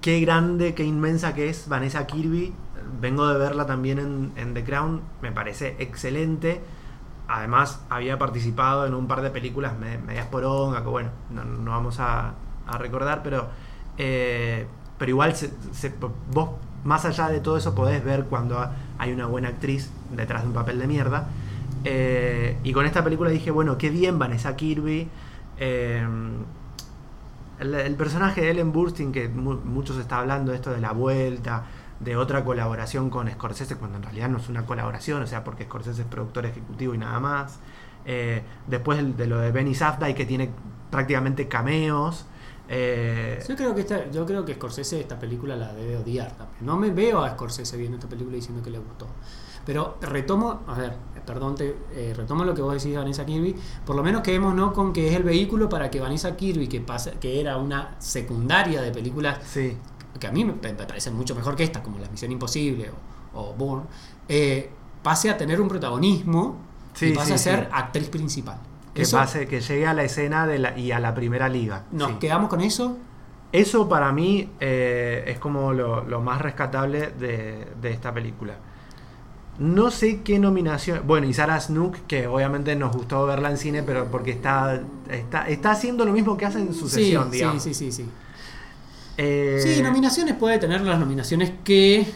qué 0.00 0.20
grande, 0.20 0.74
qué 0.74 0.84
inmensa 0.84 1.34
que 1.34 1.48
es 1.48 1.68
Vanessa 1.68 2.06
Kirby. 2.06 2.52
Vengo 3.00 3.26
de 3.28 3.38
verla 3.38 3.66
también 3.66 4.32
en, 4.36 4.54
The 4.54 4.64
Crown, 4.64 5.00
me 5.22 5.32
parece 5.32 5.76
excelente. 5.78 6.60
Además, 7.28 7.80
había 7.88 8.18
participado 8.18 8.86
en 8.86 8.94
un 8.94 9.06
par 9.06 9.22
de 9.22 9.30
películas 9.30 9.78
me- 9.78 9.98
medias 9.98 10.26
poronga, 10.26 10.82
que 10.82 10.88
bueno, 10.88 11.10
no, 11.30 11.44
no 11.44 11.70
vamos 11.70 11.98
a, 12.00 12.34
a 12.70 12.78
recordar, 12.78 13.22
pero, 13.22 13.48
eh, 13.98 14.66
pero 14.98 15.10
igual 15.10 15.34
vos, 16.32 16.50
más 16.84 17.04
allá 17.04 17.28
de 17.28 17.40
todo 17.40 17.56
eso, 17.56 17.74
podés 17.74 18.02
ver 18.04 18.24
cuando 18.24 18.64
hay 18.98 19.12
una 19.12 19.26
buena 19.26 19.48
actriz 19.48 19.90
detrás 20.10 20.42
de 20.42 20.48
un 20.48 20.54
papel 20.54 20.78
de 20.78 20.86
mierda. 20.86 21.26
Eh, 21.84 22.56
y 22.62 22.72
con 22.72 22.86
esta 22.86 23.02
película 23.02 23.30
dije, 23.30 23.50
bueno, 23.50 23.78
qué 23.78 23.90
bien 23.90 24.18
Vanessa 24.18 24.56
Kirby. 24.56 25.08
Eh, 25.58 26.06
el, 27.58 27.94
personaje 27.96 28.40
de 28.40 28.50
Ellen 28.50 28.72
Burstyn, 28.72 29.12
que 29.12 29.28
mu- 29.28 29.60
muchos 29.64 29.98
está 29.98 30.18
hablando 30.18 30.52
de 30.52 30.56
esto 30.56 30.70
de 30.70 30.80
la 30.80 30.92
vuelta, 30.92 31.64
de 32.00 32.16
otra 32.16 32.44
colaboración 32.44 33.10
con 33.10 33.28
Scorsese, 33.30 33.76
cuando 33.76 33.98
en 33.98 34.02
realidad 34.04 34.30
no 34.30 34.38
es 34.38 34.48
una 34.48 34.64
colaboración, 34.64 35.22
o 35.22 35.26
sea, 35.26 35.44
porque 35.44 35.64
Scorsese 35.64 36.02
es 36.02 36.08
productor 36.08 36.46
ejecutivo 36.46 36.94
y 36.94 36.98
nada 36.98 37.20
más. 37.20 37.58
Después 38.66 39.16
de 39.16 39.26
lo 39.26 39.38
de 39.38 39.52
Benny 39.52 39.74
Safdie, 39.74 40.14
que 40.14 40.24
tiene 40.24 40.50
prácticamente 40.90 41.48
cameos. 41.48 42.26
Eh, 42.72 43.42
Yo 43.48 43.56
creo 43.56 43.74
que 43.74 43.80
esta, 43.80 44.08
yo 44.12 44.24
creo 44.24 44.44
que 44.44 44.54
Scorsese 44.54 45.00
esta 45.00 45.18
película 45.18 45.56
la 45.56 45.74
debe 45.74 45.96
odiar 45.96 46.30
también. 46.36 46.64
No 46.64 46.76
me 46.76 46.90
veo 46.90 47.22
a 47.24 47.30
Scorsese 47.30 47.76
viendo 47.76 47.96
esta 47.96 48.08
película 48.08 48.36
diciendo 48.36 48.62
que 48.62 48.70
le 48.70 48.78
gustó. 48.78 49.08
Pero 49.66 49.98
retomo, 50.00 50.60
a 50.68 50.74
ver, 50.74 50.94
perdón, 51.26 51.56
te, 51.56 51.76
eh, 51.92 52.14
retomo 52.16 52.44
lo 52.44 52.54
que 52.54 52.62
vos 52.62 52.72
decís 52.72 52.92
de 52.92 52.98
Vanessa 52.98 53.26
Kirby. 53.26 53.56
Por 53.84 53.96
lo 53.96 54.02
menos 54.04 54.22
quedémonos 54.22 54.72
con 54.72 54.92
que 54.92 55.08
es 55.08 55.14
el 55.16 55.24
vehículo 55.24 55.68
para 55.68 55.90
que 55.90 56.00
Vanessa 56.00 56.36
Kirby, 56.36 56.68
que 56.68 56.80
pasa, 56.80 57.10
que 57.12 57.40
era 57.40 57.56
una 57.56 57.96
secundaria 57.98 58.80
de 58.80 58.92
películas 58.92 59.38
sí, 59.44 59.76
que 60.18 60.26
a 60.28 60.32
mí 60.32 60.44
me, 60.44 60.54
me 60.54 60.74
parecen 60.74 61.14
mucho 61.14 61.34
mejor 61.34 61.56
que 61.56 61.64
esta, 61.64 61.82
como 61.82 61.98
La 61.98 62.08
Misión 62.08 62.30
Imposible 62.30 62.90
o, 63.34 63.40
o 63.40 63.52
Bourne, 63.54 63.84
eh, 64.28 64.70
pase 65.02 65.28
a 65.28 65.36
tener 65.36 65.60
un 65.60 65.68
protagonismo 65.68 66.56
y 67.00 67.12
pase 67.12 67.28
sí, 67.28 67.32
a 67.34 67.38
ser 67.38 67.68
actriz 67.72 68.08
principal. 68.08 68.60
Que 68.94 69.02
Eso- 69.02 69.16
pase, 69.18 69.46
que 69.46 69.60
llegue 69.60 69.86
a 69.86 69.94
la 69.94 70.02
escena 70.04 70.46
de 70.46 70.58
la, 70.58 70.78
y 70.78 70.92
a 70.92 70.98
la 71.00 71.14
primera 71.14 71.48
liga. 71.48 71.84
¿Nos 71.92 72.10
sí. 72.12 72.16
quedamos 72.20 72.48
con 72.48 72.60
eso? 72.60 72.96
Eso 73.52 73.88
para 73.88 74.12
mí 74.12 74.48
eh, 74.60 75.24
es 75.26 75.38
como 75.38 75.72
lo, 75.72 76.04
lo 76.04 76.20
más 76.20 76.40
rescatable 76.40 77.08
de, 77.18 77.66
de 77.80 77.90
esta 77.90 78.12
película. 78.14 78.54
No 79.58 79.90
sé 79.90 80.22
qué 80.22 80.38
nominación. 80.38 81.02
Bueno, 81.06 81.26
y 81.26 81.34
Sarah 81.34 81.60
Snook, 81.60 81.98
que 82.06 82.26
obviamente 82.26 82.74
nos 82.76 82.92
gustó 82.96 83.26
verla 83.26 83.50
en 83.50 83.58
cine, 83.58 83.82
pero 83.82 84.06
porque 84.06 84.30
está, 84.30 84.80
está, 85.10 85.48
está 85.48 85.72
haciendo 85.72 86.04
lo 86.04 86.12
mismo 86.12 86.36
que 86.36 86.46
hace 86.46 86.60
en 86.60 86.72
su 86.72 86.88
sesión, 86.88 87.24
sí, 87.30 87.36
digamos. 87.38 87.62
sí, 87.62 87.74
sí, 87.74 87.92
sí, 87.92 88.04
sí. 88.04 88.08
Eh, 89.18 89.58
Sí, 89.62 89.82
nominaciones 89.82 90.34
puede 90.36 90.58
tener 90.58 90.80
las 90.80 90.98
nominaciones 90.98 91.52
que 91.62 92.06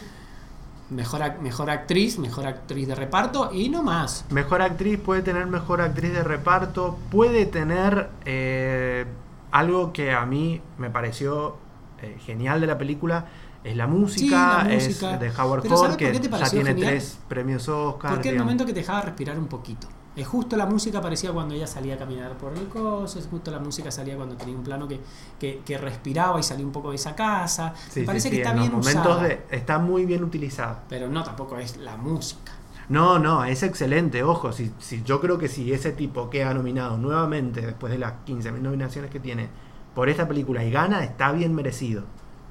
mejor, 0.89 1.39
mejor 1.41 1.69
actriz, 1.69 2.19
mejor 2.19 2.45
actriz 2.47 2.87
de 2.87 2.95
reparto 2.95 3.51
y 3.53 3.69
no 3.69 3.83
más. 3.83 4.25
Mejor 4.29 4.61
actriz, 4.61 4.99
puede 4.99 5.21
tener 5.21 5.47
mejor 5.47 5.81
actriz 5.81 6.13
de 6.13 6.23
reparto, 6.23 6.97
puede 7.11 7.45
tener 7.45 8.09
eh, 8.25 9.05
algo 9.51 9.93
que 9.93 10.13
a 10.13 10.25
mí 10.25 10.61
me 10.77 10.89
pareció 10.89 11.57
eh, 12.01 12.17
genial 12.25 12.61
de 12.61 12.67
la 12.67 12.77
película, 12.77 13.25
es 13.63 13.75
la 13.75 13.87
música, 13.87 14.61
Sí, 14.63 14.67
la 14.69 14.73
música. 14.75 15.13
es 15.15 15.19
de 15.19 15.29
Howard 15.41 15.61
Pero 15.63 15.77
¿sabes 15.77 15.91
Hawks, 15.93 16.03
por 16.19 16.21
que 16.21 16.29
ya 16.39 16.49
tiene 16.49 16.69
genial? 16.71 16.87
tres 16.91 17.17
premios 17.27 17.67
Oscar. 17.67 18.11
Porque 18.13 18.29
el 18.29 18.37
momento 18.37 18.65
que 18.65 18.73
te 18.73 18.81
dejaba 18.81 19.01
respirar 19.01 19.39
un 19.39 19.47
poquito. 19.47 19.87
Es 20.15 20.27
justo 20.27 20.55
la 20.55 20.65
música 20.65 21.01
parecía 21.01 21.31
cuando 21.31 21.53
ella 21.55 21.67
salía 21.67 21.95
a 21.95 21.97
caminar 21.97 22.37
por 22.37 22.53
el 22.57 22.67
coso, 22.67 23.19
es 23.19 23.27
justo 23.27 23.51
la 23.51 23.59
música 23.59 23.91
salía 23.91 24.15
cuando 24.15 24.35
tenía 24.35 24.55
un 24.55 24.63
plano 24.63 24.87
que, 24.87 24.99
que, 25.39 25.61
que 25.65 25.77
respiraba 25.77 26.39
y 26.39 26.43
salía 26.43 26.65
un 26.65 26.71
poco 26.71 26.89
de 26.91 26.95
esa 26.95 27.15
casa. 27.15 27.73
Sí, 27.89 28.01
Me 28.01 28.05
parece 28.05 28.29
sí, 28.29 28.35
que 28.35 28.41
está 28.41 28.51
en 28.51 28.55
los 28.57 28.63
bien 28.65 28.71
momentos 28.79 29.05
usada, 29.17 29.27
de- 29.27 29.45
está 29.51 29.77
muy 29.79 30.05
bien 30.05 30.23
utilizado. 30.23 30.77
pero 30.87 31.09
no 31.09 31.23
tampoco 31.23 31.57
es 31.57 31.77
la 31.77 31.97
música. 31.97 32.53
No, 32.87 33.17
no, 33.19 33.43
es 33.43 33.63
excelente, 33.63 34.23
ojo, 34.23 34.51
si, 34.53 34.71
si 34.79 35.01
yo 35.03 35.19
creo 35.19 35.37
que 35.39 35.47
si 35.47 35.73
ese 35.73 35.91
tipo 35.91 36.29
queda 36.29 36.53
nominado 36.53 36.97
nuevamente 36.97 37.61
después 37.61 37.91
de 37.91 37.97
las 37.97 38.13
15.000 38.25 38.61
nominaciones 38.61 39.09
que 39.09 39.19
tiene 39.19 39.49
por 39.95 40.07
esta 40.07 40.27
película 40.27 40.63
y 40.63 40.69
gana, 40.71 41.03
está 41.03 41.31
bien 41.31 41.55
merecido. 41.55 42.03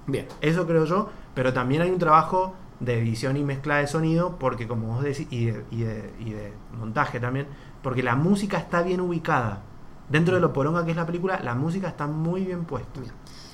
Bien. 0.06 0.26
Eso 0.40 0.66
creo 0.66 0.84
yo, 0.86 1.08
pero 1.34 1.52
también 1.52 1.82
hay 1.82 1.90
un 1.90 1.98
trabajo 1.98 2.54
de 2.84 2.98
edición 2.98 3.36
y 3.36 3.44
mezcla 3.44 3.76
de 3.76 3.86
sonido, 3.86 4.36
porque 4.38 4.66
como 4.68 4.88
vos 4.94 5.02
decís, 5.04 5.26
y 5.30 5.46
de, 5.46 5.64
y 5.70 5.82
de- 5.82 6.12
y 6.20 6.30
de 6.30 6.52
montaje 6.78 7.20
también, 7.20 7.46
porque 7.82 8.02
la 8.02 8.16
música 8.16 8.58
está 8.58 8.82
bien 8.82 9.00
ubicada. 9.00 9.62
Dentro 10.08 10.34
de 10.34 10.40
lo 10.40 10.52
poronga 10.52 10.84
que 10.84 10.90
es 10.90 10.96
la 10.96 11.06
película, 11.06 11.40
la 11.42 11.54
música 11.54 11.88
está 11.88 12.06
muy 12.06 12.44
bien 12.44 12.64
puesta. 12.64 13.00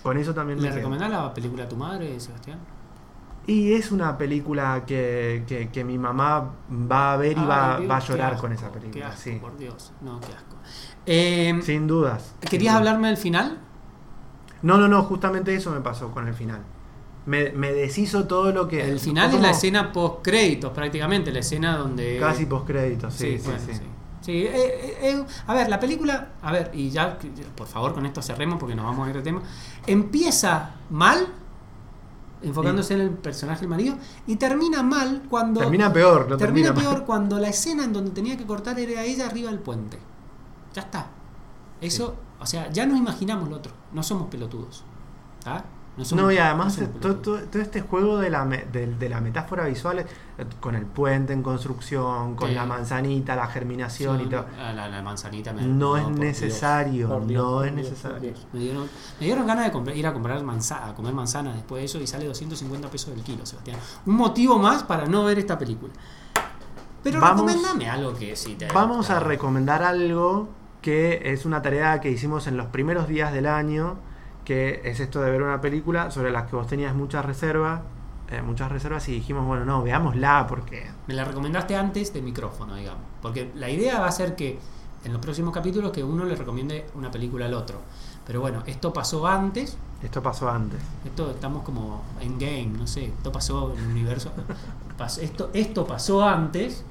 Con 0.02 0.16
eso 0.18 0.34
también 0.34 0.58
me 0.58 0.62
¿Le 0.64 0.68
quedo. 0.70 0.78
recomendás 0.78 1.10
la 1.10 1.32
película 1.34 1.64
a 1.64 1.68
tu 1.68 1.76
madre, 1.76 2.18
Sebastián? 2.18 2.58
Y 3.46 3.72
es 3.72 3.90
una 3.90 4.16
película 4.18 4.84
que, 4.86 5.44
que- 5.46 5.70
que 5.70 5.84
mi 5.84 5.96
mamá 5.98 6.50
va 6.90 7.14
a 7.14 7.16
ver 7.16 7.36
y 7.36 7.40
Ay, 7.40 7.46
va, 7.46 7.76
Dios, 7.78 7.90
va 7.90 7.96
a 7.96 8.00
llorar 8.00 8.30
asco, 8.32 8.40
con 8.42 8.52
esa 8.52 8.66
Qué 8.70 8.78
película. 8.80 9.08
asco, 9.08 9.20
sí. 9.22 9.38
por 9.40 9.56
Dios. 9.56 9.92
No, 10.02 10.20
qué 10.20 10.26
asco. 10.32 10.56
Eh, 11.06 11.58
Sin 11.62 11.86
dudas. 11.86 12.34
¿Querías 12.40 12.74
hablarme 12.74 13.08
del 13.08 13.16
final? 13.16 13.58
No, 14.62 14.76
no, 14.76 14.88
no, 14.88 15.02
justamente 15.04 15.54
eso 15.54 15.70
me 15.70 15.80
pasó 15.80 16.10
con 16.10 16.28
el 16.28 16.34
final. 16.34 16.60
Me, 17.30 17.52
me 17.52 17.72
deshizo 17.72 18.26
todo 18.26 18.50
lo 18.50 18.66
que. 18.66 18.90
El 18.90 18.98
final 18.98 19.32
es 19.32 19.40
la 19.40 19.50
escena 19.50 19.92
post 19.92 20.16
créditos 20.20 20.72
prácticamente, 20.72 21.30
la 21.30 21.38
escena 21.38 21.76
donde 21.76 22.18
Casi 22.18 22.44
post 22.44 22.66
créditos, 22.66 23.14
sí, 23.14 23.38
sí, 23.38 23.44
bueno, 23.44 23.60
sí. 23.64 23.80
Sí, 24.20 24.32
eh, 24.32 24.50
eh, 24.52 24.98
eh, 25.02 25.24
a 25.46 25.54
ver, 25.54 25.68
la 25.68 25.78
película, 25.78 26.32
a 26.42 26.50
ver, 26.50 26.72
y 26.74 26.90
ya, 26.90 27.16
por 27.54 27.68
favor, 27.68 27.94
con 27.94 28.04
esto 28.04 28.20
cerremos 28.20 28.58
porque 28.58 28.74
nos 28.74 28.84
vamos 28.84 29.06
a 29.06 29.10
ir 29.10 29.16
de 29.16 29.22
tema. 29.22 29.42
Empieza 29.86 30.72
mal, 30.90 31.28
enfocándose 32.42 32.94
en 32.94 33.00
el 33.00 33.10
personaje 33.10 33.60
del 33.60 33.68
marido, 33.68 33.94
y 34.26 34.34
termina 34.34 34.82
mal 34.82 35.22
cuando. 35.30 35.60
Termina 35.60 35.92
peor, 35.92 36.28
no 36.28 36.36
termina 36.36 36.68
termina, 36.68 36.72
mal. 36.72 36.96
peor 36.96 37.06
cuando 37.06 37.38
la 37.38 37.48
escena 37.48 37.84
en 37.84 37.92
donde 37.92 38.10
tenía 38.10 38.36
que 38.36 38.44
cortar 38.44 38.76
era 38.80 39.04
ella 39.04 39.26
arriba 39.26 39.50
del 39.50 39.60
puente. 39.60 40.00
Ya 40.74 40.82
está. 40.82 41.06
Eso, 41.80 42.16
o 42.40 42.46
sea, 42.46 42.72
ya 42.72 42.86
nos 42.86 42.98
imaginamos 42.98 43.48
lo 43.48 43.56
otro. 43.56 43.72
No 43.92 44.02
somos 44.02 44.28
pelotudos. 44.28 44.84
¿ah? 45.46 45.62
No, 46.14 46.30
y 46.32 46.38
además 46.38 46.78
todo, 47.00 47.16
todo- 47.16 47.38
todo 47.40 47.62
este 47.62 47.80
juego 47.82 48.18
de 48.18 48.30
la, 48.30 48.44
me- 48.44 48.64
de, 48.72 48.86
de 48.94 49.08
la 49.08 49.20
metáfora 49.20 49.64
visual, 49.66 49.98
eh, 50.00 50.06
con 50.60 50.74
el 50.74 50.86
puente 50.86 51.32
en 51.32 51.42
construcción, 51.42 52.34
con 52.36 52.48
Sí. 52.48 52.54
la 52.54 52.64
manzanita, 52.66 53.36
la 53.36 53.46
germinación 53.46 54.18
Sí, 54.18 54.24
y 54.24 54.28
todo. 54.28 54.46
La, 54.58 54.88
la 54.88 55.02
manzanita 55.02 55.52
me- 55.52 55.62
No 55.62 55.96
es 55.96 56.06
Dios, 56.06 56.18
necesario, 56.18 57.08
Dios, 57.26 57.26
no 57.26 57.64
es 57.64 57.74
Dios, 57.74 57.90
necesario. 57.90 58.32
Me 58.52 58.60
dieron, 58.60 58.88
me 59.20 59.26
dieron 59.26 59.46
ganas 59.46 59.72
de 59.72 59.96
ir 59.96 60.06
a 60.06 60.12
comprar 60.12 60.42
manzana, 60.42 60.88
a 60.88 60.94
comer 60.94 61.12
manzana 61.14 61.52
después 61.52 61.80
de 61.80 61.86
eso 61.86 61.98
y 62.00 62.06
sale 62.06 62.26
250 62.26 62.88
pesos 62.88 63.14
del 63.14 63.22
kilo, 63.24 63.44
Sebastián. 63.46 63.78
Un 64.06 64.14
motivo 64.16 64.58
más 64.58 64.82
para 64.82 65.06
no 65.06 65.24
ver 65.24 65.38
esta 65.38 65.58
película. 65.58 65.92
Pero 67.02 67.20
Vamos- 67.20 67.46
recomendame 67.50 67.88
algo 67.88 68.12
que 68.14 68.36
sí 68.36 68.56
te 68.56 68.66
Vamos 68.68 69.08
a 69.10 69.20
recomendar 69.20 69.82
algo 69.82 70.48
que 70.82 71.32
es 71.32 71.44
una 71.46 71.62
tarea 71.62 72.00
que 72.00 72.10
hicimos 72.10 72.46
en 72.46 72.56
los 72.56 72.66
primeros 72.66 73.08
días 73.08 73.32
del 73.32 73.46
año, 73.46 73.96
que 74.44 74.80
es 74.84 75.00
esto 75.00 75.20
de 75.20 75.30
ver 75.30 75.42
una 75.42 75.60
película 75.60 76.10
sobre 76.10 76.30
la 76.30 76.46
que 76.46 76.56
vos 76.56 76.66
tenías 76.66 76.94
muchas 76.94 77.24
reservas, 77.24 77.82
eh, 78.30 78.42
muchas 78.42 78.70
reservas 78.70 79.08
y 79.08 79.12
dijimos, 79.12 79.46
bueno, 79.46 79.64
no, 79.64 79.82
veámosla 79.82 80.46
porque 80.48 80.88
Me 81.06 81.14
la 81.14 81.24
recomendaste 81.24 81.76
antes 81.76 82.12
de 82.12 82.22
micrófono, 82.22 82.76
digamos. 82.76 83.02
Porque 83.20 83.50
la 83.56 83.68
idea 83.68 83.98
va 84.00 84.06
a 84.06 84.12
ser 84.12 84.36
que 84.36 84.58
en 85.04 85.12
los 85.12 85.20
próximos 85.20 85.52
capítulos 85.52 85.92
que 85.92 86.04
uno 86.04 86.24
le 86.24 86.36
recomiende 86.36 86.86
una 86.94 87.10
película 87.10 87.46
al 87.46 87.54
otro. 87.54 87.80
Pero 88.26 88.40
bueno, 88.40 88.62
esto 88.66 88.92
pasó 88.92 89.26
antes. 89.26 89.76
esto 90.02 90.22
pasó 90.22 90.48
antes. 90.48 90.80
Esto 91.04 91.30
estamos 91.30 91.62
como 91.64 92.02
en 92.20 92.38
game, 92.38 92.70
no 92.78 92.86
sé. 92.86 93.06
Esto 93.06 93.32
pasó 93.32 93.72
en 93.74 93.84
el 93.84 93.90
universo. 93.90 94.30
Esto, 95.22 95.48
esto 95.54 95.86
pasó 95.86 96.22
antes. 96.22 96.84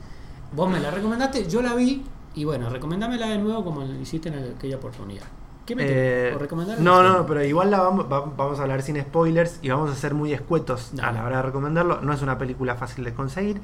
Vos 0.52 0.68
me 0.68 0.80
la 0.80 0.90
recomendaste, 0.90 1.48
yo 1.48 1.62
la 1.62 1.76
vi. 1.76 2.04
Y 2.34 2.44
bueno, 2.44 2.68
recomendámela 2.68 3.28
de 3.28 3.38
nuevo 3.38 3.64
como 3.64 3.84
hiciste 3.84 4.30
en 4.30 4.56
aquella 4.56 4.78
oportunidad. 4.78 5.28
¿Qué 5.70 5.76
me 5.76 5.84
Eh, 5.84 5.88
tenés? 6.24 6.36
¿O 6.36 6.40
recomendar? 6.40 6.80
no, 6.82 7.04
no, 7.04 7.26
pero 7.28 7.44
igual 7.44 7.70
la 7.72 7.80
vamos, 7.80 8.06
va- 8.12 8.26
vamos 8.26 8.60
a 8.60 8.64
hablar 8.64 8.82
sin 8.82 9.00
spoilers 9.00 9.60
y 9.62 9.70
vamos 9.70 9.92
a 9.92 9.96
ser 9.96 10.14
muy 10.16 10.34
escuetos 10.34 10.92
a 10.94 11.06
Dale. 11.06 11.20
la 11.20 11.26
hora 11.26 11.38
de 11.38 11.44
recomendarlo. 11.44 12.02
No 12.02 12.12
es 12.12 12.22
una 12.24 12.38
película 12.40 12.74
fácil 12.76 13.04
de 13.06 13.14
conseguir. 13.14 13.62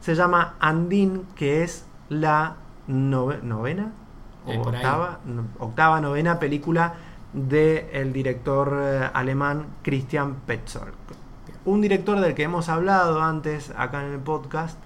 Se 0.00 0.14
llama 0.14 0.54
Andin, 0.60 1.22
que 1.34 1.62
es 1.64 1.86
la 2.10 2.56
nove- 2.88 3.40
novena 3.42 3.92
o 4.46 4.52
Eh, 4.52 4.58
octava, 4.64 5.18
no, 5.24 5.46
octava, 5.58 6.00
novena 6.00 6.38
película 6.38 6.94
del 7.32 8.12
director 8.12 8.78
eh, 8.80 9.10
alemán 9.12 9.66
Christian 9.82 10.34
Petzold. 10.46 10.92
Un 11.64 11.80
director 11.80 12.20
del 12.20 12.34
que 12.34 12.44
hemos 12.44 12.68
hablado 12.68 13.20
antes 13.22 13.72
acá 13.76 14.04
en 14.06 14.12
el 14.12 14.20
podcast. 14.20 14.78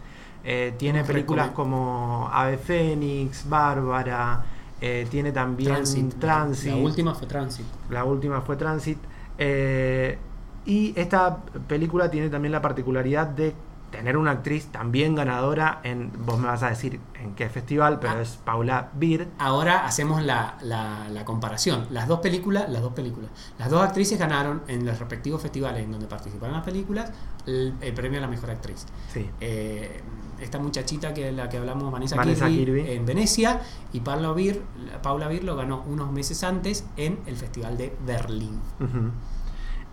Eh, 0.45 0.75
tiene 0.79 1.05
películas 1.05 1.51
como 1.51 2.31
Ave 2.33 2.57
Fénix, 2.57 3.47
Bárbara, 3.49 4.43
eh, 4.81 5.07
tiene 5.11 5.33
también 5.33 5.75
Transit. 5.75 6.15
Transit. 6.19 6.71
La 6.73 6.77
última 6.77 7.15
fue 7.15 7.27
Transit. 7.27 7.67
La 7.91 8.05
última 8.05 8.41
fue 8.41 8.57
Transit. 8.57 8.99
eh, 9.39 10.19
y 10.67 10.93
esta 10.99 11.39
película 11.69 12.11
tiene 12.11 12.29
también 12.29 12.53
la 12.53 12.61
particularidad 12.61 13.27
de 13.27 13.55
tener 13.91 14.17
una 14.17 14.31
actriz 14.33 14.67
también 14.67 15.17
ganadora 15.17 15.81
en, 15.83 16.13
vos 16.25 16.39
me 16.39 16.47
vas 16.47 16.63
a 16.63 16.69
decir 16.69 17.01
en 17.21 17.35
qué 17.35 17.49
festival, 17.49 17.99
pero 17.99 18.13
Ah. 18.19 18.23
es 18.23 18.37
Paula 18.45 18.91
Beer. 18.95 19.27
Ahora 19.39 19.85
hacemos 19.85 20.23
la, 20.23 20.57
la- 20.63 21.09
la 21.11 21.25
comparación. 21.25 21.87
Las 21.91 22.07
dos 22.07 22.21
películas, 22.21 22.69
las 22.69 22.83
dos 22.83 22.93
películas, 22.93 23.31
las 23.59 23.69
dos 23.71 23.83
actrices 23.83 24.17
ganaron 24.19 24.63
en 24.69 24.87
los 24.87 24.97
respectivos 24.99 25.43
festivales 25.43 25.83
en 25.83 25.91
donde 25.91 26.07
participaron 26.07 26.55
las 26.55 26.65
películas 26.65 27.11
el, 27.47 27.75
el 27.81 27.95
premio 27.95 28.19
a 28.19 28.23
la 28.23 28.29
mejor 28.29 28.51
actriz. 28.51 28.87
Sí. 29.13 29.29
Eh, 29.41 30.01
esta 30.41 30.59
muchachita 30.59 31.15
que 31.15 31.33
la 31.33 31.49
que 31.49 31.59
hablamos, 31.59 31.91
Vanessa, 31.93 32.17
Vanessa 32.17 32.47
Kirby, 32.49 32.83
Kirby. 32.83 32.93
en 32.93 33.07
Venecia, 33.07 33.61
y 33.93 34.01
Paula 34.01 34.33
Beer, 34.33 34.63
Paula 35.03 35.31
lo 35.31 35.57
ganó 35.57 35.83
unos 35.87 36.11
meses 36.13 36.43
antes 36.45 36.85
en 36.97 37.19
el 37.27 37.37
Festival 37.37 37.77
de 37.77 37.95
Berlín. 38.07 38.61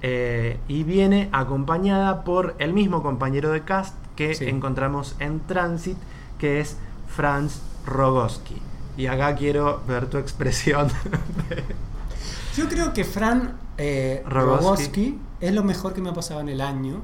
Eh, 0.02 0.60
y 0.68 0.84
viene 0.84 1.30
acompañada 1.32 2.24
por 2.24 2.56
el 2.60 2.74
mismo 2.74 3.02
compañero 3.02 3.50
de 3.52 3.64
cast 3.64 3.96
que 4.16 4.36
Sí. 4.36 4.46
encontramos 4.46 5.16
en 5.20 5.40
Transit, 5.42 5.98
que 6.38 6.60
es 6.60 6.78
Franz 7.08 7.62
Rogowski. 7.86 8.62
Y 8.96 9.08
acá 9.08 9.36
quiero 9.36 9.82
ver 9.88 10.08
tu 10.08 10.18
expresión. 10.18 10.88
Yo 12.56 12.68
creo 12.68 12.94
que 12.94 13.04
Fran 13.04 13.54
eh. 13.78 14.24
Rogowski 14.28 15.20
es 15.40 15.54
lo 15.54 15.64
mejor 15.64 15.94
que 15.94 16.02
me 16.02 16.10
ha 16.10 16.14
pasado 16.14 16.42
en 16.42 16.50
el 16.50 16.62
año 16.62 17.02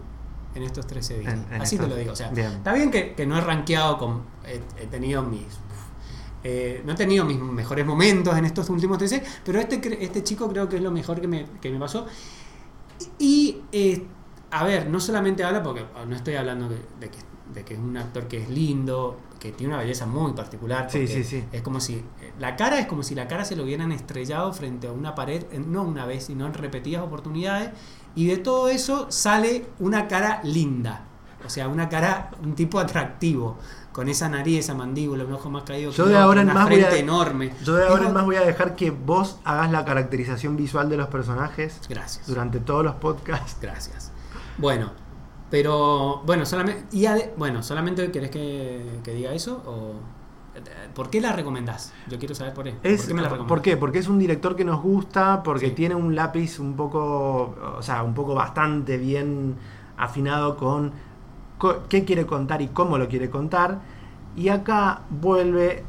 en 0.55 0.63
estos 0.63 0.85
13 0.87 1.19
días. 1.19 1.33
En- 1.33 1.53
en 1.53 1.61
Así 1.61 1.77
te 1.77 1.87
lo 1.87 1.95
digo. 1.95 2.11
O 2.11 2.15
sea, 2.15 2.29
bien. 2.29 2.51
está 2.51 2.73
bien 2.73 2.91
que, 2.91 3.13
que 3.13 3.25
no 3.25 3.37
he 3.37 3.41
rankeado 3.41 3.97
con. 3.97 4.21
He, 4.45 4.61
he 4.83 4.87
tenido 4.87 5.23
mis. 5.23 5.41
eh, 6.43 6.81
no 6.85 6.91
he 6.93 6.95
tenido 6.95 7.25
mis 7.25 7.39
mejores 7.39 7.85
momentos 7.85 8.37
en 8.37 8.45
estos 8.45 8.69
últimos 8.69 8.97
13, 8.97 9.23
pero 9.45 9.59
este, 9.59 10.03
este 10.03 10.23
chico 10.23 10.47
creo 10.49 10.67
que 10.69 10.75
es 10.77 10.81
lo 10.81 10.91
mejor 10.91 11.19
que 11.21 11.27
me, 11.27 11.45
que 11.61 11.69
me 11.71 11.79
pasó. 11.79 12.05
Y, 13.17 13.61
eh, 13.71 14.05
a 14.51 14.63
ver, 14.65 14.89
no 14.89 14.99
solamente 14.99 15.43
habla, 15.43 15.63
porque 15.63 15.85
no 16.07 16.15
estoy 16.15 16.35
hablando 16.35 16.69
de, 16.69 16.75
de 16.99 17.09
que, 17.09 17.17
de 17.53 17.63
que 17.63 17.73
es 17.75 17.79
un 17.79 17.95
actor 17.97 18.27
que 18.27 18.41
es 18.41 18.49
lindo, 18.49 19.17
que 19.39 19.51
tiene 19.51 19.73
una 19.73 19.81
belleza 19.83 20.05
muy 20.05 20.33
particular. 20.33 20.87
Sí, 20.89 21.07
sí, 21.07 21.23
sí. 21.23 21.43
Es 21.51 21.61
como 21.61 21.79
si. 21.79 22.03
La 22.39 22.55
cara 22.55 22.79
es 22.79 22.87
como 22.87 23.03
si 23.03 23.13
la 23.15 23.27
cara 23.27 23.45
se 23.45 23.55
lo 23.55 23.63
hubieran 23.63 23.91
estrellado 23.91 24.51
frente 24.53 24.87
a 24.87 24.91
una 24.91 25.13
pared, 25.15 25.43
no 25.67 25.83
una 25.83 26.05
vez, 26.05 26.25
sino 26.25 26.45
en 26.45 26.53
repetidas 26.53 27.03
oportunidades. 27.03 27.71
Y 28.15 28.27
de 28.27 28.37
todo 28.37 28.69
eso 28.69 29.07
sale 29.11 29.65
una 29.79 30.07
cara 30.07 30.39
linda. 30.43 31.05
O 31.45 31.49
sea, 31.49 31.67
una 31.67 31.89
cara, 31.89 32.31
un 32.41 32.55
tipo 32.55 32.79
atractivo. 32.79 33.57
Con 33.91 34.07
esa 34.09 34.27
nariz, 34.27 34.59
esa 34.59 34.73
mandíbula, 34.73 35.23
un 35.23 35.33
ojo 35.33 35.51
más 35.51 35.63
caído. 35.63 35.91
Yo 35.91 36.07
de 36.07 36.17
ahora 36.17 36.41
en 36.41 36.47
más 36.47 36.67
voy 36.67 36.81
a- 36.81 36.95
enorme. 36.97 37.53
Yo 37.63 37.75
de 37.75 37.85
ahora 37.87 38.07
en 38.07 38.13
más 38.13 38.25
voy 38.25 38.37
a 38.37 38.41
dejar 38.41 38.75
que 38.75 38.89
vos 38.89 39.37
hagas 39.43 39.69
la 39.71 39.85
caracterización 39.85 40.55
visual 40.57 40.89
de 40.89 40.97
los 40.97 41.09
personajes 41.09 41.79
Gracias. 41.87 42.25
durante 42.25 42.59
todos 42.59 42.83
los 42.83 42.95
podcasts. 42.95 43.57
Gracias. 43.61 44.11
Bueno, 44.57 44.93
pero 45.53 46.23
bueno, 46.25 46.47
solamente 46.47 46.83
y 46.97 47.05
ade- 47.05 47.29
bueno, 47.37 47.61
solamente 47.61 48.09
querés 48.09 48.31
que, 48.31 48.81
que 49.03 49.13
diga 49.13 49.33
eso 49.33 49.61
o 49.67 49.93
¿por 50.95 51.11
qué 51.11 51.21
la 51.21 51.31
recomendás? 51.31 51.93
Yo 52.09 52.17
quiero 52.17 52.33
saber 52.33 52.55
por 52.55 52.63
qué. 52.63 52.73
Es, 52.81 53.01
¿Por 53.01 53.07
qué 53.09 53.13
me 53.13 53.21
la 53.21 53.27
recomendás? 53.29 53.49
¿Por 53.49 53.61
qué? 53.61 53.77
Porque 53.77 53.99
es 53.99 54.07
un 54.07 54.17
director 54.17 54.55
que 54.55 54.65
nos 54.65 54.81
gusta, 54.81 55.43
porque 55.43 55.67
Sí. 55.67 55.73
tiene 55.75 55.93
un 55.93 56.15
lápiz 56.15 56.57
un 56.57 56.75
poco, 56.75 57.55
o 57.77 57.83
sea, 57.83 58.01
un 58.01 58.15
poco 58.15 58.33
bastante 58.33 58.97
bien 58.97 59.53
afinado 59.95 60.57
con 60.57 60.91
co- 61.59 61.83
qué 61.87 62.03
quiere 62.03 62.25
contar 62.25 62.63
y 62.63 62.69
cómo 62.69 62.97
lo 62.97 63.07
quiere 63.07 63.29
contar. 63.29 63.77
Y 64.35 64.49
acá 64.49 65.01
vuelve 65.11 65.83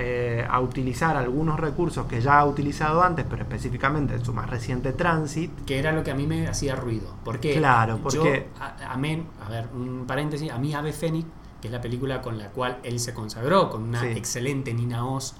eh, 0.00 0.46
a 0.48 0.60
utilizar 0.60 1.16
algunos 1.16 1.60
recursos 1.60 2.06
que 2.06 2.20
ya 2.20 2.38
ha 2.38 2.44
utilizado 2.46 3.02
antes, 3.02 3.26
pero 3.28 3.42
específicamente 3.42 4.14
en 4.14 4.24
su 4.24 4.32
más 4.32 4.48
reciente 4.48 4.92
Transit. 4.92 5.50
Que 5.64 5.78
era 5.78 5.92
lo 5.92 6.02
que 6.02 6.10
a 6.10 6.14
mí 6.14 6.26
me 6.26 6.48
hacía 6.48 6.74
ruido. 6.76 7.14
Porque 7.24 7.54
Claro, 7.54 7.96
yo, 7.98 8.02
porque- 8.02 8.48
a, 8.58 8.92
amén, 8.92 9.26
a 9.44 9.48
ver, 9.48 9.68
un 9.74 10.04
paréntesis, 10.06 10.50
a 10.50 10.58
mí 10.58 10.74
Ave 10.74 10.92
Fénix, 10.92 11.26
que 11.60 11.68
es 11.68 11.72
la 11.72 11.80
película 11.80 12.22
con 12.22 12.38
la 12.38 12.48
cual 12.48 12.78
él 12.82 12.98
se 12.98 13.12
consagró, 13.14 13.68
con 13.70 13.82
una 13.82 14.00
Sí. 14.00 14.06
excelente 14.08 14.72
Nina 14.72 15.04
Oz, 15.06 15.34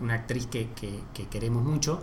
una 0.00 0.14
actriz 0.14 0.46
que, 0.46 0.70
que- 0.70 1.00
que 1.12 1.26
queremos 1.26 1.62
mucho, 1.62 2.00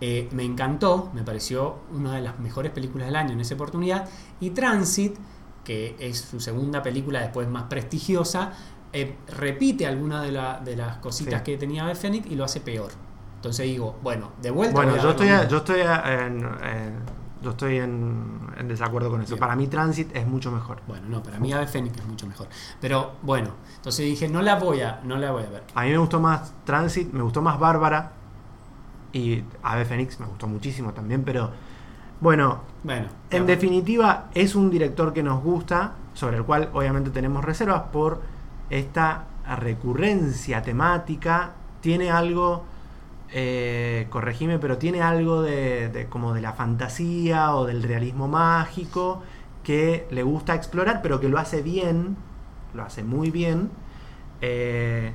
eh, 0.00 0.28
me 0.32 0.44
encantó, 0.44 1.10
me 1.12 1.22
pareció 1.24 1.78
una 1.92 2.12
de 2.14 2.20
las 2.22 2.38
mejores 2.38 2.70
películas 2.70 3.08
del 3.08 3.16
año 3.16 3.32
en 3.32 3.40
esa 3.40 3.54
oportunidad. 3.54 4.08
Y 4.38 4.50
Transit, 4.50 5.16
que 5.64 5.96
es 5.98 6.18
su 6.20 6.38
segunda 6.40 6.82
película 6.82 7.20
después 7.20 7.48
más 7.48 7.64
prestigiosa, 7.64 8.52
eh, 9.02 9.16
repite 9.36 9.86
algunas 9.86 10.22
de, 10.24 10.32
la- 10.32 10.60
de 10.60 10.76
las 10.76 10.96
cositas 10.98 11.40
Sí. 11.40 11.44
que 11.44 11.56
tenía 11.58 11.84
Ave 11.84 11.94
Fénix 11.94 12.26
y 12.30 12.34
lo 12.34 12.44
hace 12.44 12.60
peor. 12.60 12.90
Entonces 13.36 13.66
digo, 13.66 13.96
bueno, 14.02 14.30
de 14.42 14.50
vuelta. 14.50 14.74
Bueno, 14.74 14.94
a 14.94 14.98
yo 14.98 15.10
estoy, 15.10 15.28
mismo. 15.28 15.48
yo 15.48 15.56
estoy, 15.58 15.80
en, 15.80 16.44
en- 16.44 17.18
yo 17.40 17.50
estoy 17.50 17.76
en, 17.76 18.40
en 18.58 18.66
desacuerdo 18.68 19.10
con 19.10 19.20
eso. 19.22 19.34
Bien. 19.34 19.40
Para 19.40 19.54
mí 19.54 19.68
Transit 19.68 20.14
es 20.16 20.26
mucho 20.26 20.50
mejor. 20.50 20.78
Bueno, 20.88 21.06
no, 21.08 21.22
para 21.22 21.38
mí 21.38 21.52
Ave 21.52 21.68
Fénix 21.68 21.96
es 21.98 22.04
mucho 22.06 22.26
mejor. 22.26 22.48
Pero 22.80 23.12
bueno, 23.22 23.50
entonces 23.76 24.04
dije, 24.06 24.28
no 24.28 24.42
la 24.42 24.56
voy 24.56 24.80
a, 24.80 25.00
no 25.04 25.16
la 25.18 25.30
voy 25.30 25.44
a 25.44 25.50
ver. 25.50 25.62
A 25.74 25.84
mí 25.84 25.90
me 25.90 25.98
gustó 25.98 26.18
más 26.20 26.52
Transit, 26.64 27.12
me 27.12 27.22
gustó 27.22 27.40
más 27.40 27.58
Bárbara 27.60 28.10
y 29.12 29.44
Ave 29.62 29.84
Fénix 29.84 30.18
me 30.20 30.26
gustó 30.26 30.46
muchísimo 30.48 30.92
también, 30.92 31.22
pero 31.22 31.50
bueno, 32.20 32.62
Bueno, 32.82 33.06
en 33.30 33.46
definitiva 33.46 34.26
es 34.34 34.56
un 34.56 34.68
director 34.70 35.12
que 35.12 35.22
nos 35.22 35.40
gusta, 35.42 35.92
sobre 36.14 36.38
el 36.38 36.44
cual 36.44 36.68
obviamente 36.74 37.10
tenemos 37.10 37.44
reservas 37.44 37.82
por 37.92 38.20
esta 38.70 39.24
recurrencia 39.56 40.62
temática, 40.62 41.52
tiene 41.80 42.10
algo, 42.10 42.64
eh, 43.30 44.06
corregime, 44.10 44.58
pero 44.58 44.78
tiene 44.78 45.00
algo 45.02 45.42
de, 45.42 45.88
de- 45.88 46.06
como 46.08 46.34
de 46.34 46.40
la 46.40 46.52
fantasía 46.52 47.54
o 47.54 47.66
del 47.66 47.82
realismo 47.82 48.28
mágico 48.28 49.22
que 49.62 50.06
le 50.10 50.22
gusta 50.22 50.54
explorar, 50.54 51.00
pero 51.02 51.20
que 51.20 51.28
lo 51.28 51.38
hace 51.38 51.62
bien, 51.62 52.16
lo 52.74 52.82
hace 52.82 53.02
muy 53.04 53.30
bien. 53.30 53.70
eh, 54.40 55.12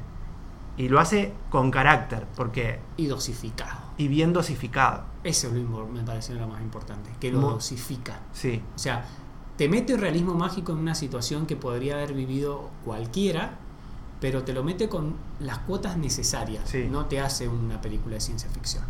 y 0.76 0.90
lo 0.90 1.00
hace 1.00 1.32
con 1.52 1.70
carácter, 1.70 2.26
porque 2.36 2.80
y 2.98 3.06
dosificado. 3.06 3.80
y 3.98 4.08
bien 4.08 4.34
dosificado. 4.34 5.04
Eso 5.24 5.48
es 5.50 5.54
lo 5.54 5.86
me 5.88 6.02
parece 6.02 6.34
lo 6.34 6.48
más 6.48 6.62
importante, 6.62 7.12
que 7.20 7.32
lo 7.32 7.40
dosifica. 7.42 8.20
Sí, 8.34 8.60
O 8.76 8.80
sea, 8.80 9.06
te 9.58 9.70
mete 9.70 9.96
realismo 9.98 10.34
mágico 10.34 10.72
en 10.72 10.80
una 10.80 10.96
situación 10.96 11.46
que 11.46 11.56
podría 11.56 11.96
haber 11.96 12.14
vivido 12.14 12.70
cualquiera, 12.86 13.58
pero 14.20 14.44
te 14.44 14.54
lo 14.54 14.64
mete 14.64 14.90
con 14.90 15.16
las 15.40 15.60
cuotas 15.60 15.98
necesarias. 15.98 16.64
Sí. 16.70 16.88
No 16.90 17.06
te 17.06 17.20
hace 17.20 17.48
una 17.48 17.82
película 17.82 18.16
de 18.16 18.22
ciencia 18.22 18.50
ficción. 18.50 18.84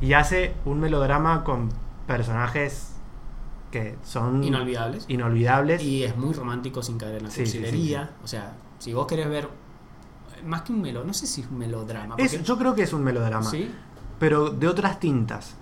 y 0.00 0.12
hace 0.12 0.54
un 0.66 0.78
melodrama 0.78 1.42
con 1.42 1.70
personajes 2.06 2.90
que 3.70 3.96
son 4.04 4.44
Inolvidables. 4.44 5.06
inolvidables. 5.08 5.82
Y 5.82 6.04
es 6.04 6.16
muy 6.16 6.32
romántico 6.34 6.82
sin 6.82 6.98
caer 6.98 7.16
en 7.16 7.24
la 7.24 7.30
Sí, 7.30 7.46
sí, 7.46 7.52
sí, 7.52 7.58
cursilería. 7.60 8.10
O 8.22 8.26
sea, 8.28 8.52
si 8.78 8.92
vos 8.92 9.06
querés 9.06 9.28
ver 9.28 9.48
más 10.44 10.62
que 10.62 10.72
un 10.72 10.82
melo, 10.82 11.02
no 11.02 11.14
sé 11.14 11.26
si 11.26 11.40
es 11.40 11.48
un 11.50 11.56
melodrama. 11.58 12.14
Es- 12.18 12.42
yo 12.42 12.58
creo 12.58 12.74
que 12.74 12.82
es 12.82 12.92
un 12.92 13.02
melodrama, 13.02 13.50
¿Sí? 13.50 13.70
pero 14.18 14.50
de 14.50 14.68
otras 14.68 15.00
tintas. 15.00 15.54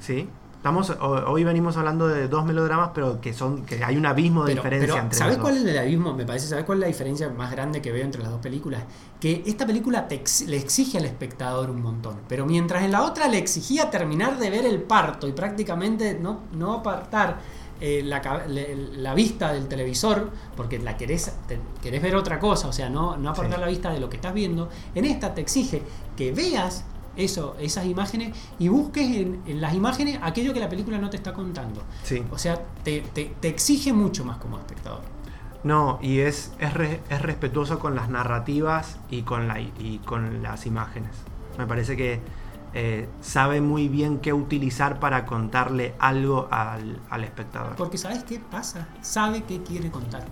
Sí. 0.00 0.28
Estamos, 0.58 0.90
ho- 0.90 1.24
hoy 1.30 1.44
venimos 1.44 1.76
hablando 1.76 2.08
de 2.08 2.26
dos 2.26 2.44
melodramas, 2.44 2.90
pero 2.92 3.20
que 3.20 3.32
son 3.32 3.64
que 3.64 3.82
hay 3.84 3.96
un 3.96 4.04
abismo 4.06 4.40
de 4.44 4.52
Pero, 4.54 4.62
diferencia 4.64 4.94
pero, 4.94 5.02
entre 5.04 5.18
¿sabes 5.18 5.34
los 5.36 5.42
cuál 5.42 5.54
dos. 5.54 5.64
es 5.64 5.70
el 5.70 5.78
abismo? 5.78 6.14
Me 6.14 6.26
parece, 6.26 6.48
¿sabes 6.48 6.64
cuál 6.64 6.78
es 6.78 6.80
la 6.80 6.86
diferencia 6.88 7.28
más 7.30 7.52
grande 7.52 7.80
que 7.80 7.92
veo 7.92 8.04
entre 8.04 8.20
las 8.22 8.30
dos 8.32 8.40
películas? 8.40 8.82
Que 9.20 9.44
esta 9.46 9.64
película 9.66 10.08
te 10.08 10.16
ex- 10.16 10.46
le 10.48 10.56
exige 10.56 10.98
al 10.98 11.04
espectador 11.04 11.70
un 11.70 11.80
montón, 11.80 12.16
pero 12.28 12.44
mientras 12.44 12.82
en 12.82 12.90
la 12.90 13.02
otra 13.04 13.28
le 13.28 13.38
exigía 13.38 13.88
terminar 13.88 14.36
de 14.38 14.50
ver 14.50 14.66
el 14.66 14.82
parto 14.82 15.28
y 15.28 15.32
prácticamente 15.32 16.18
no, 16.20 16.40
no 16.52 16.72
apartar 16.74 17.38
eh, 17.80 18.02
la, 18.04 18.20
la 18.48 19.14
vista 19.14 19.52
del 19.52 19.68
televisor, 19.68 20.30
porque 20.56 20.80
la 20.80 20.96
querés, 20.96 21.32
te- 21.46 21.60
querés 21.80 22.02
ver 22.02 22.16
otra 22.16 22.40
cosa, 22.40 22.66
o 22.66 22.72
sea, 22.72 22.90
no, 22.90 23.16
no 23.16 23.30
apartar 23.30 23.58
Sí. 23.58 23.60
la 23.60 23.68
vista 23.68 23.90
de 23.92 24.00
lo 24.00 24.10
que 24.10 24.16
estás 24.16 24.34
viendo, 24.34 24.68
en 24.96 25.04
esta 25.04 25.32
te 25.34 25.40
exige 25.40 25.82
que 26.16 26.32
veas 26.32 26.84
eso, 27.18 27.54
esas 27.60 27.84
imágenes 27.84 28.34
y 28.58 28.68
busques 28.68 29.04
en, 29.16 29.42
en 29.46 29.60
las 29.60 29.74
imágenes 29.74 30.18
aquello 30.22 30.54
que 30.54 30.60
la 30.60 30.68
película 30.70 30.96
no 30.98 31.10
te 31.10 31.16
está 31.18 31.34
contando. 31.34 31.82
Sí. 32.04 32.22
O 32.30 32.38
sea, 32.38 32.62
te, 32.84 33.02
te- 33.02 33.34
te 33.40 33.48
exige 33.48 33.92
mucho 33.92 34.24
más 34.24 34.38
como 34.38 34.56
espectador. 34.58 35.02
No, 35.64 35.98
y 36.00 36.20
es, 36.20 36.52
es, 36.60 36.72
re- 36.72 37.00
es 37.10 37.20
respetuoso 37.20 37.78
con 37.80 37.94
las 37.96 38.08
narrativas 38.08 38.96
y 39.10 39.22
con, 39.22 39.48
la, 39.48 39.60
y 39.60 40.00
con 40.04 40.42
las 40.42 40.64
imágenes. 40.66 41.10
Me 41.58 41.66
parece 41.66 41.96
que 41.96 42.20
eh, 42.74 43.08
sabe 43.20 43.60
muy 43.60 43.88
bien 43.88 44.18
qué 44.20 44.32
utilizar 44.32 45.00
para 45.00 45.26
contarle 45.26 45.94
algo 45.98 46.46
al, 46.52 47.00
al 47.10 47.24
espectador. 47.24 47.74
Porque 47.74 47.98
¿sabes 47.98 48.22
qué 48.22 48.38
pasa? 48.38 48.86
Sabe 49.02 49.42
qué 49.42 49.60
quiere 49.62 49.90
contar. 49.90 50.24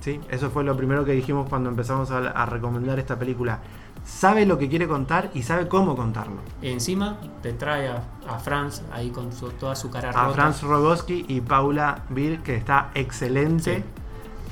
Sí, 0.00 0.20
eso 0.30 0.50
fue 0.50 0.62
lo 0.62 0.76
primero 0.76 1.04
que 1.04 1.12
dijimos 1.12 1.48
cuando 1.48 1.70
empezamos 1.70 2.10
a, 2.10 2.18
a 2.18 2.46
recomendar 2.46 2.98
esta 2.98 3.18
película. 3.18 3.60
Sabe 4.08 4.46
lo 4.46 4.56
que 4.58 4.68
quiere 4.70 4.88
contar 4.88 5.30
y 5.34 5.42
sabe 5.42 5.68
cómo 5.68 5.94
contarlo. 5.94 6.38
Encima 6.62 7.18
te 7.42 7.52
trae 7.52 7.88
a, 7.88 8.02
a 8.26 8.38
Franz 8.38 8.82
ahí 8.90 9.10
con 9.10 9.32
su- 9.32 9.50
toda 9.50 9.76
su 9.76 9.90
cara 9.90 10.08
A 10.10 10.12
rota. 10.24 10.34
Franz 10.34 10.62
Rogowski 10.62 11.26
y 11.28 11.40
Paula 11.42 12.02
Bill, 12.08 12.42
que 12.42 12.56
está 12.56 12.90
excelente. 12.94 13.76
Sí. 13.76 13.84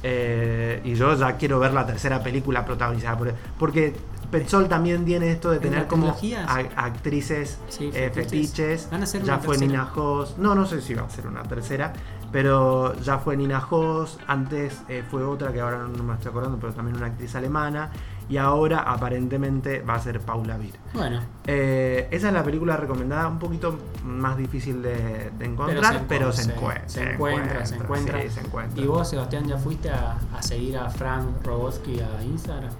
Eh, 0.03 0.83
y 0.85 0.95
yo 0.95 1.14
ya 1.14 1.37
quiero 1.37 1.59
ver 1.59 1.73
la 1.73 1.87
tercera 1.87 2.23
película 2.23 2.64
protagonizada 2.64 3.16
por 3.16 3.29
él. 3.29 3.35
Porque 3.59 3.97
Petzol 4.31 4.69
también 4.69 5.05
tiene 5.05 5.31
esto 5.33 5.51
de 5.51 5.57
En 5.57 5.62
tener 5.62 5.87
como 5.87 6.09
a- 6.11 6.59
actrices 6.77 7.59
Sí, 7.69 7.90
eh, 7.95 8.11
fetiches. 8.12 8.88
Van 8.90 9.01
a 9.01 9.05
hacer 9.05 9.23
ya 9.23 9.35
una 9.35 9.42
fue 9.42 9.57
tercera. 9.57 9.83
Nina 9.85 9.92
Hoss. 9.95 10.37
No, 10.38 10.55
no 10.55 10.66
sé 10.66 10.81
si 10.83 10.95
va 10.95 11.05
a 11.05 11.11
ser 11.11 11.27
una 11.27 11.42
tercera. 11.45 11.92
Pero 12.31 12.95
ya 13.01 13.19
fue 13.19 13.37
Nina 13.37 13.64
Hoss. 13.71 14.19
Antes 14.27 14.83
eh, 14.88 15.03
fue 15.11 15.25
otra 15.25 15.53
que 15.53 15.61
ahora 15.61 15.79
no 15.79 16.03
me 16.05 16.12
estoy 16.14 16.29
acordando, 16.31 16.59
pero 16.59 16.73
también 16.75 16.97
una 16.99 17.07
actriz 17.07 17.35
alemana. 17.35 17.90
Y 18.29 18.39
ahora 18.39 18.81
aparentemente 18.81 19.83
va 19.83 19.95
a 19.95 20.01
ser 20.01 20.21
Paula 20.21 20.57
Bill. 20.59 20.75
Bueno, 20.95 21.21
Eh, 21.47 22.09
esa 22.11 22.27
es 22.29 22.35
la 22.35 22.43
película 22.43 22.77
recomendada, 22.77 23.29
un 23.29 23.39
poquito 23.39 23.79
más 24.05 24.37
difícil 24.37 24.83
de, 24.83 25.31
de 25.39 25.45
encontrar, 25.45 26.03
pero 26.09 26.33
se, 26.33 26.51
encuentra. 26.53 26.89
se 26.89 27.12
encuentra, 27.12 27.65
se 27.67 27.77
encuentra. 27.77 28.23
sí, 28.23 28.31
se 28.31 28.41
encuentra. 28.41 28.83
¿Y 28.83 28.87
vos, 28.87 29.09
Sebastián, 29.09 29.47
ya 29.47 29.57
fuiste 29.59 29.91
a, 29.91 30.17
a 30.37 30.43
seguir 30.43 30.77
a 30.77 30.91
Frank 30.91 31.27
Robotsky 31.45 32.01
a 32.01 32.23
Instagram? 32.25 32.71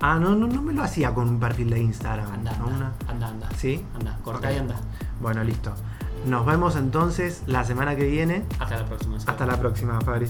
Ah, 0.00 0.18
no, 0.18 0.34
no, 0.34 0.48
no 0.48 0.60
me 0.62 0.72
lo 0.72 0.82
hacía 0.82 1.14
con 1.14 1.28
un 1.28 1.38
perfil 1.38 1.70
de 1.70 1.78
Instagram. 1.78 2.32
Anda, 2.32 2.56
¿no? 2.58 2.66
anda, 2.66 2.92
anda, 3.06 3.28
anda. 3.28 3.48
¿Sí? 3.56 3.84
Anda, 3.94 4.18
cortá 4.24 4.48
Ok. 4.48 4.54
y 4.54 4.58
anda. 4.58 4.74
Bueno, 5.20 5.44
listo. 5.44 5.72
Nos 6.26 6.44
vemos 6.44 6.74
entonces 6.74 7.44
la 7.46 7.64
semana 7.64 7.94
que 7.94 8.04
viene. 8.08 8.42
Hasta 8.58 8.78
la 8.78 8.84
próxima. 8.86 9.16
Hasta 9.18 9.46
la 9.46 9.56
próxima, 9.58 10.00
Fabri. 10.00 10.26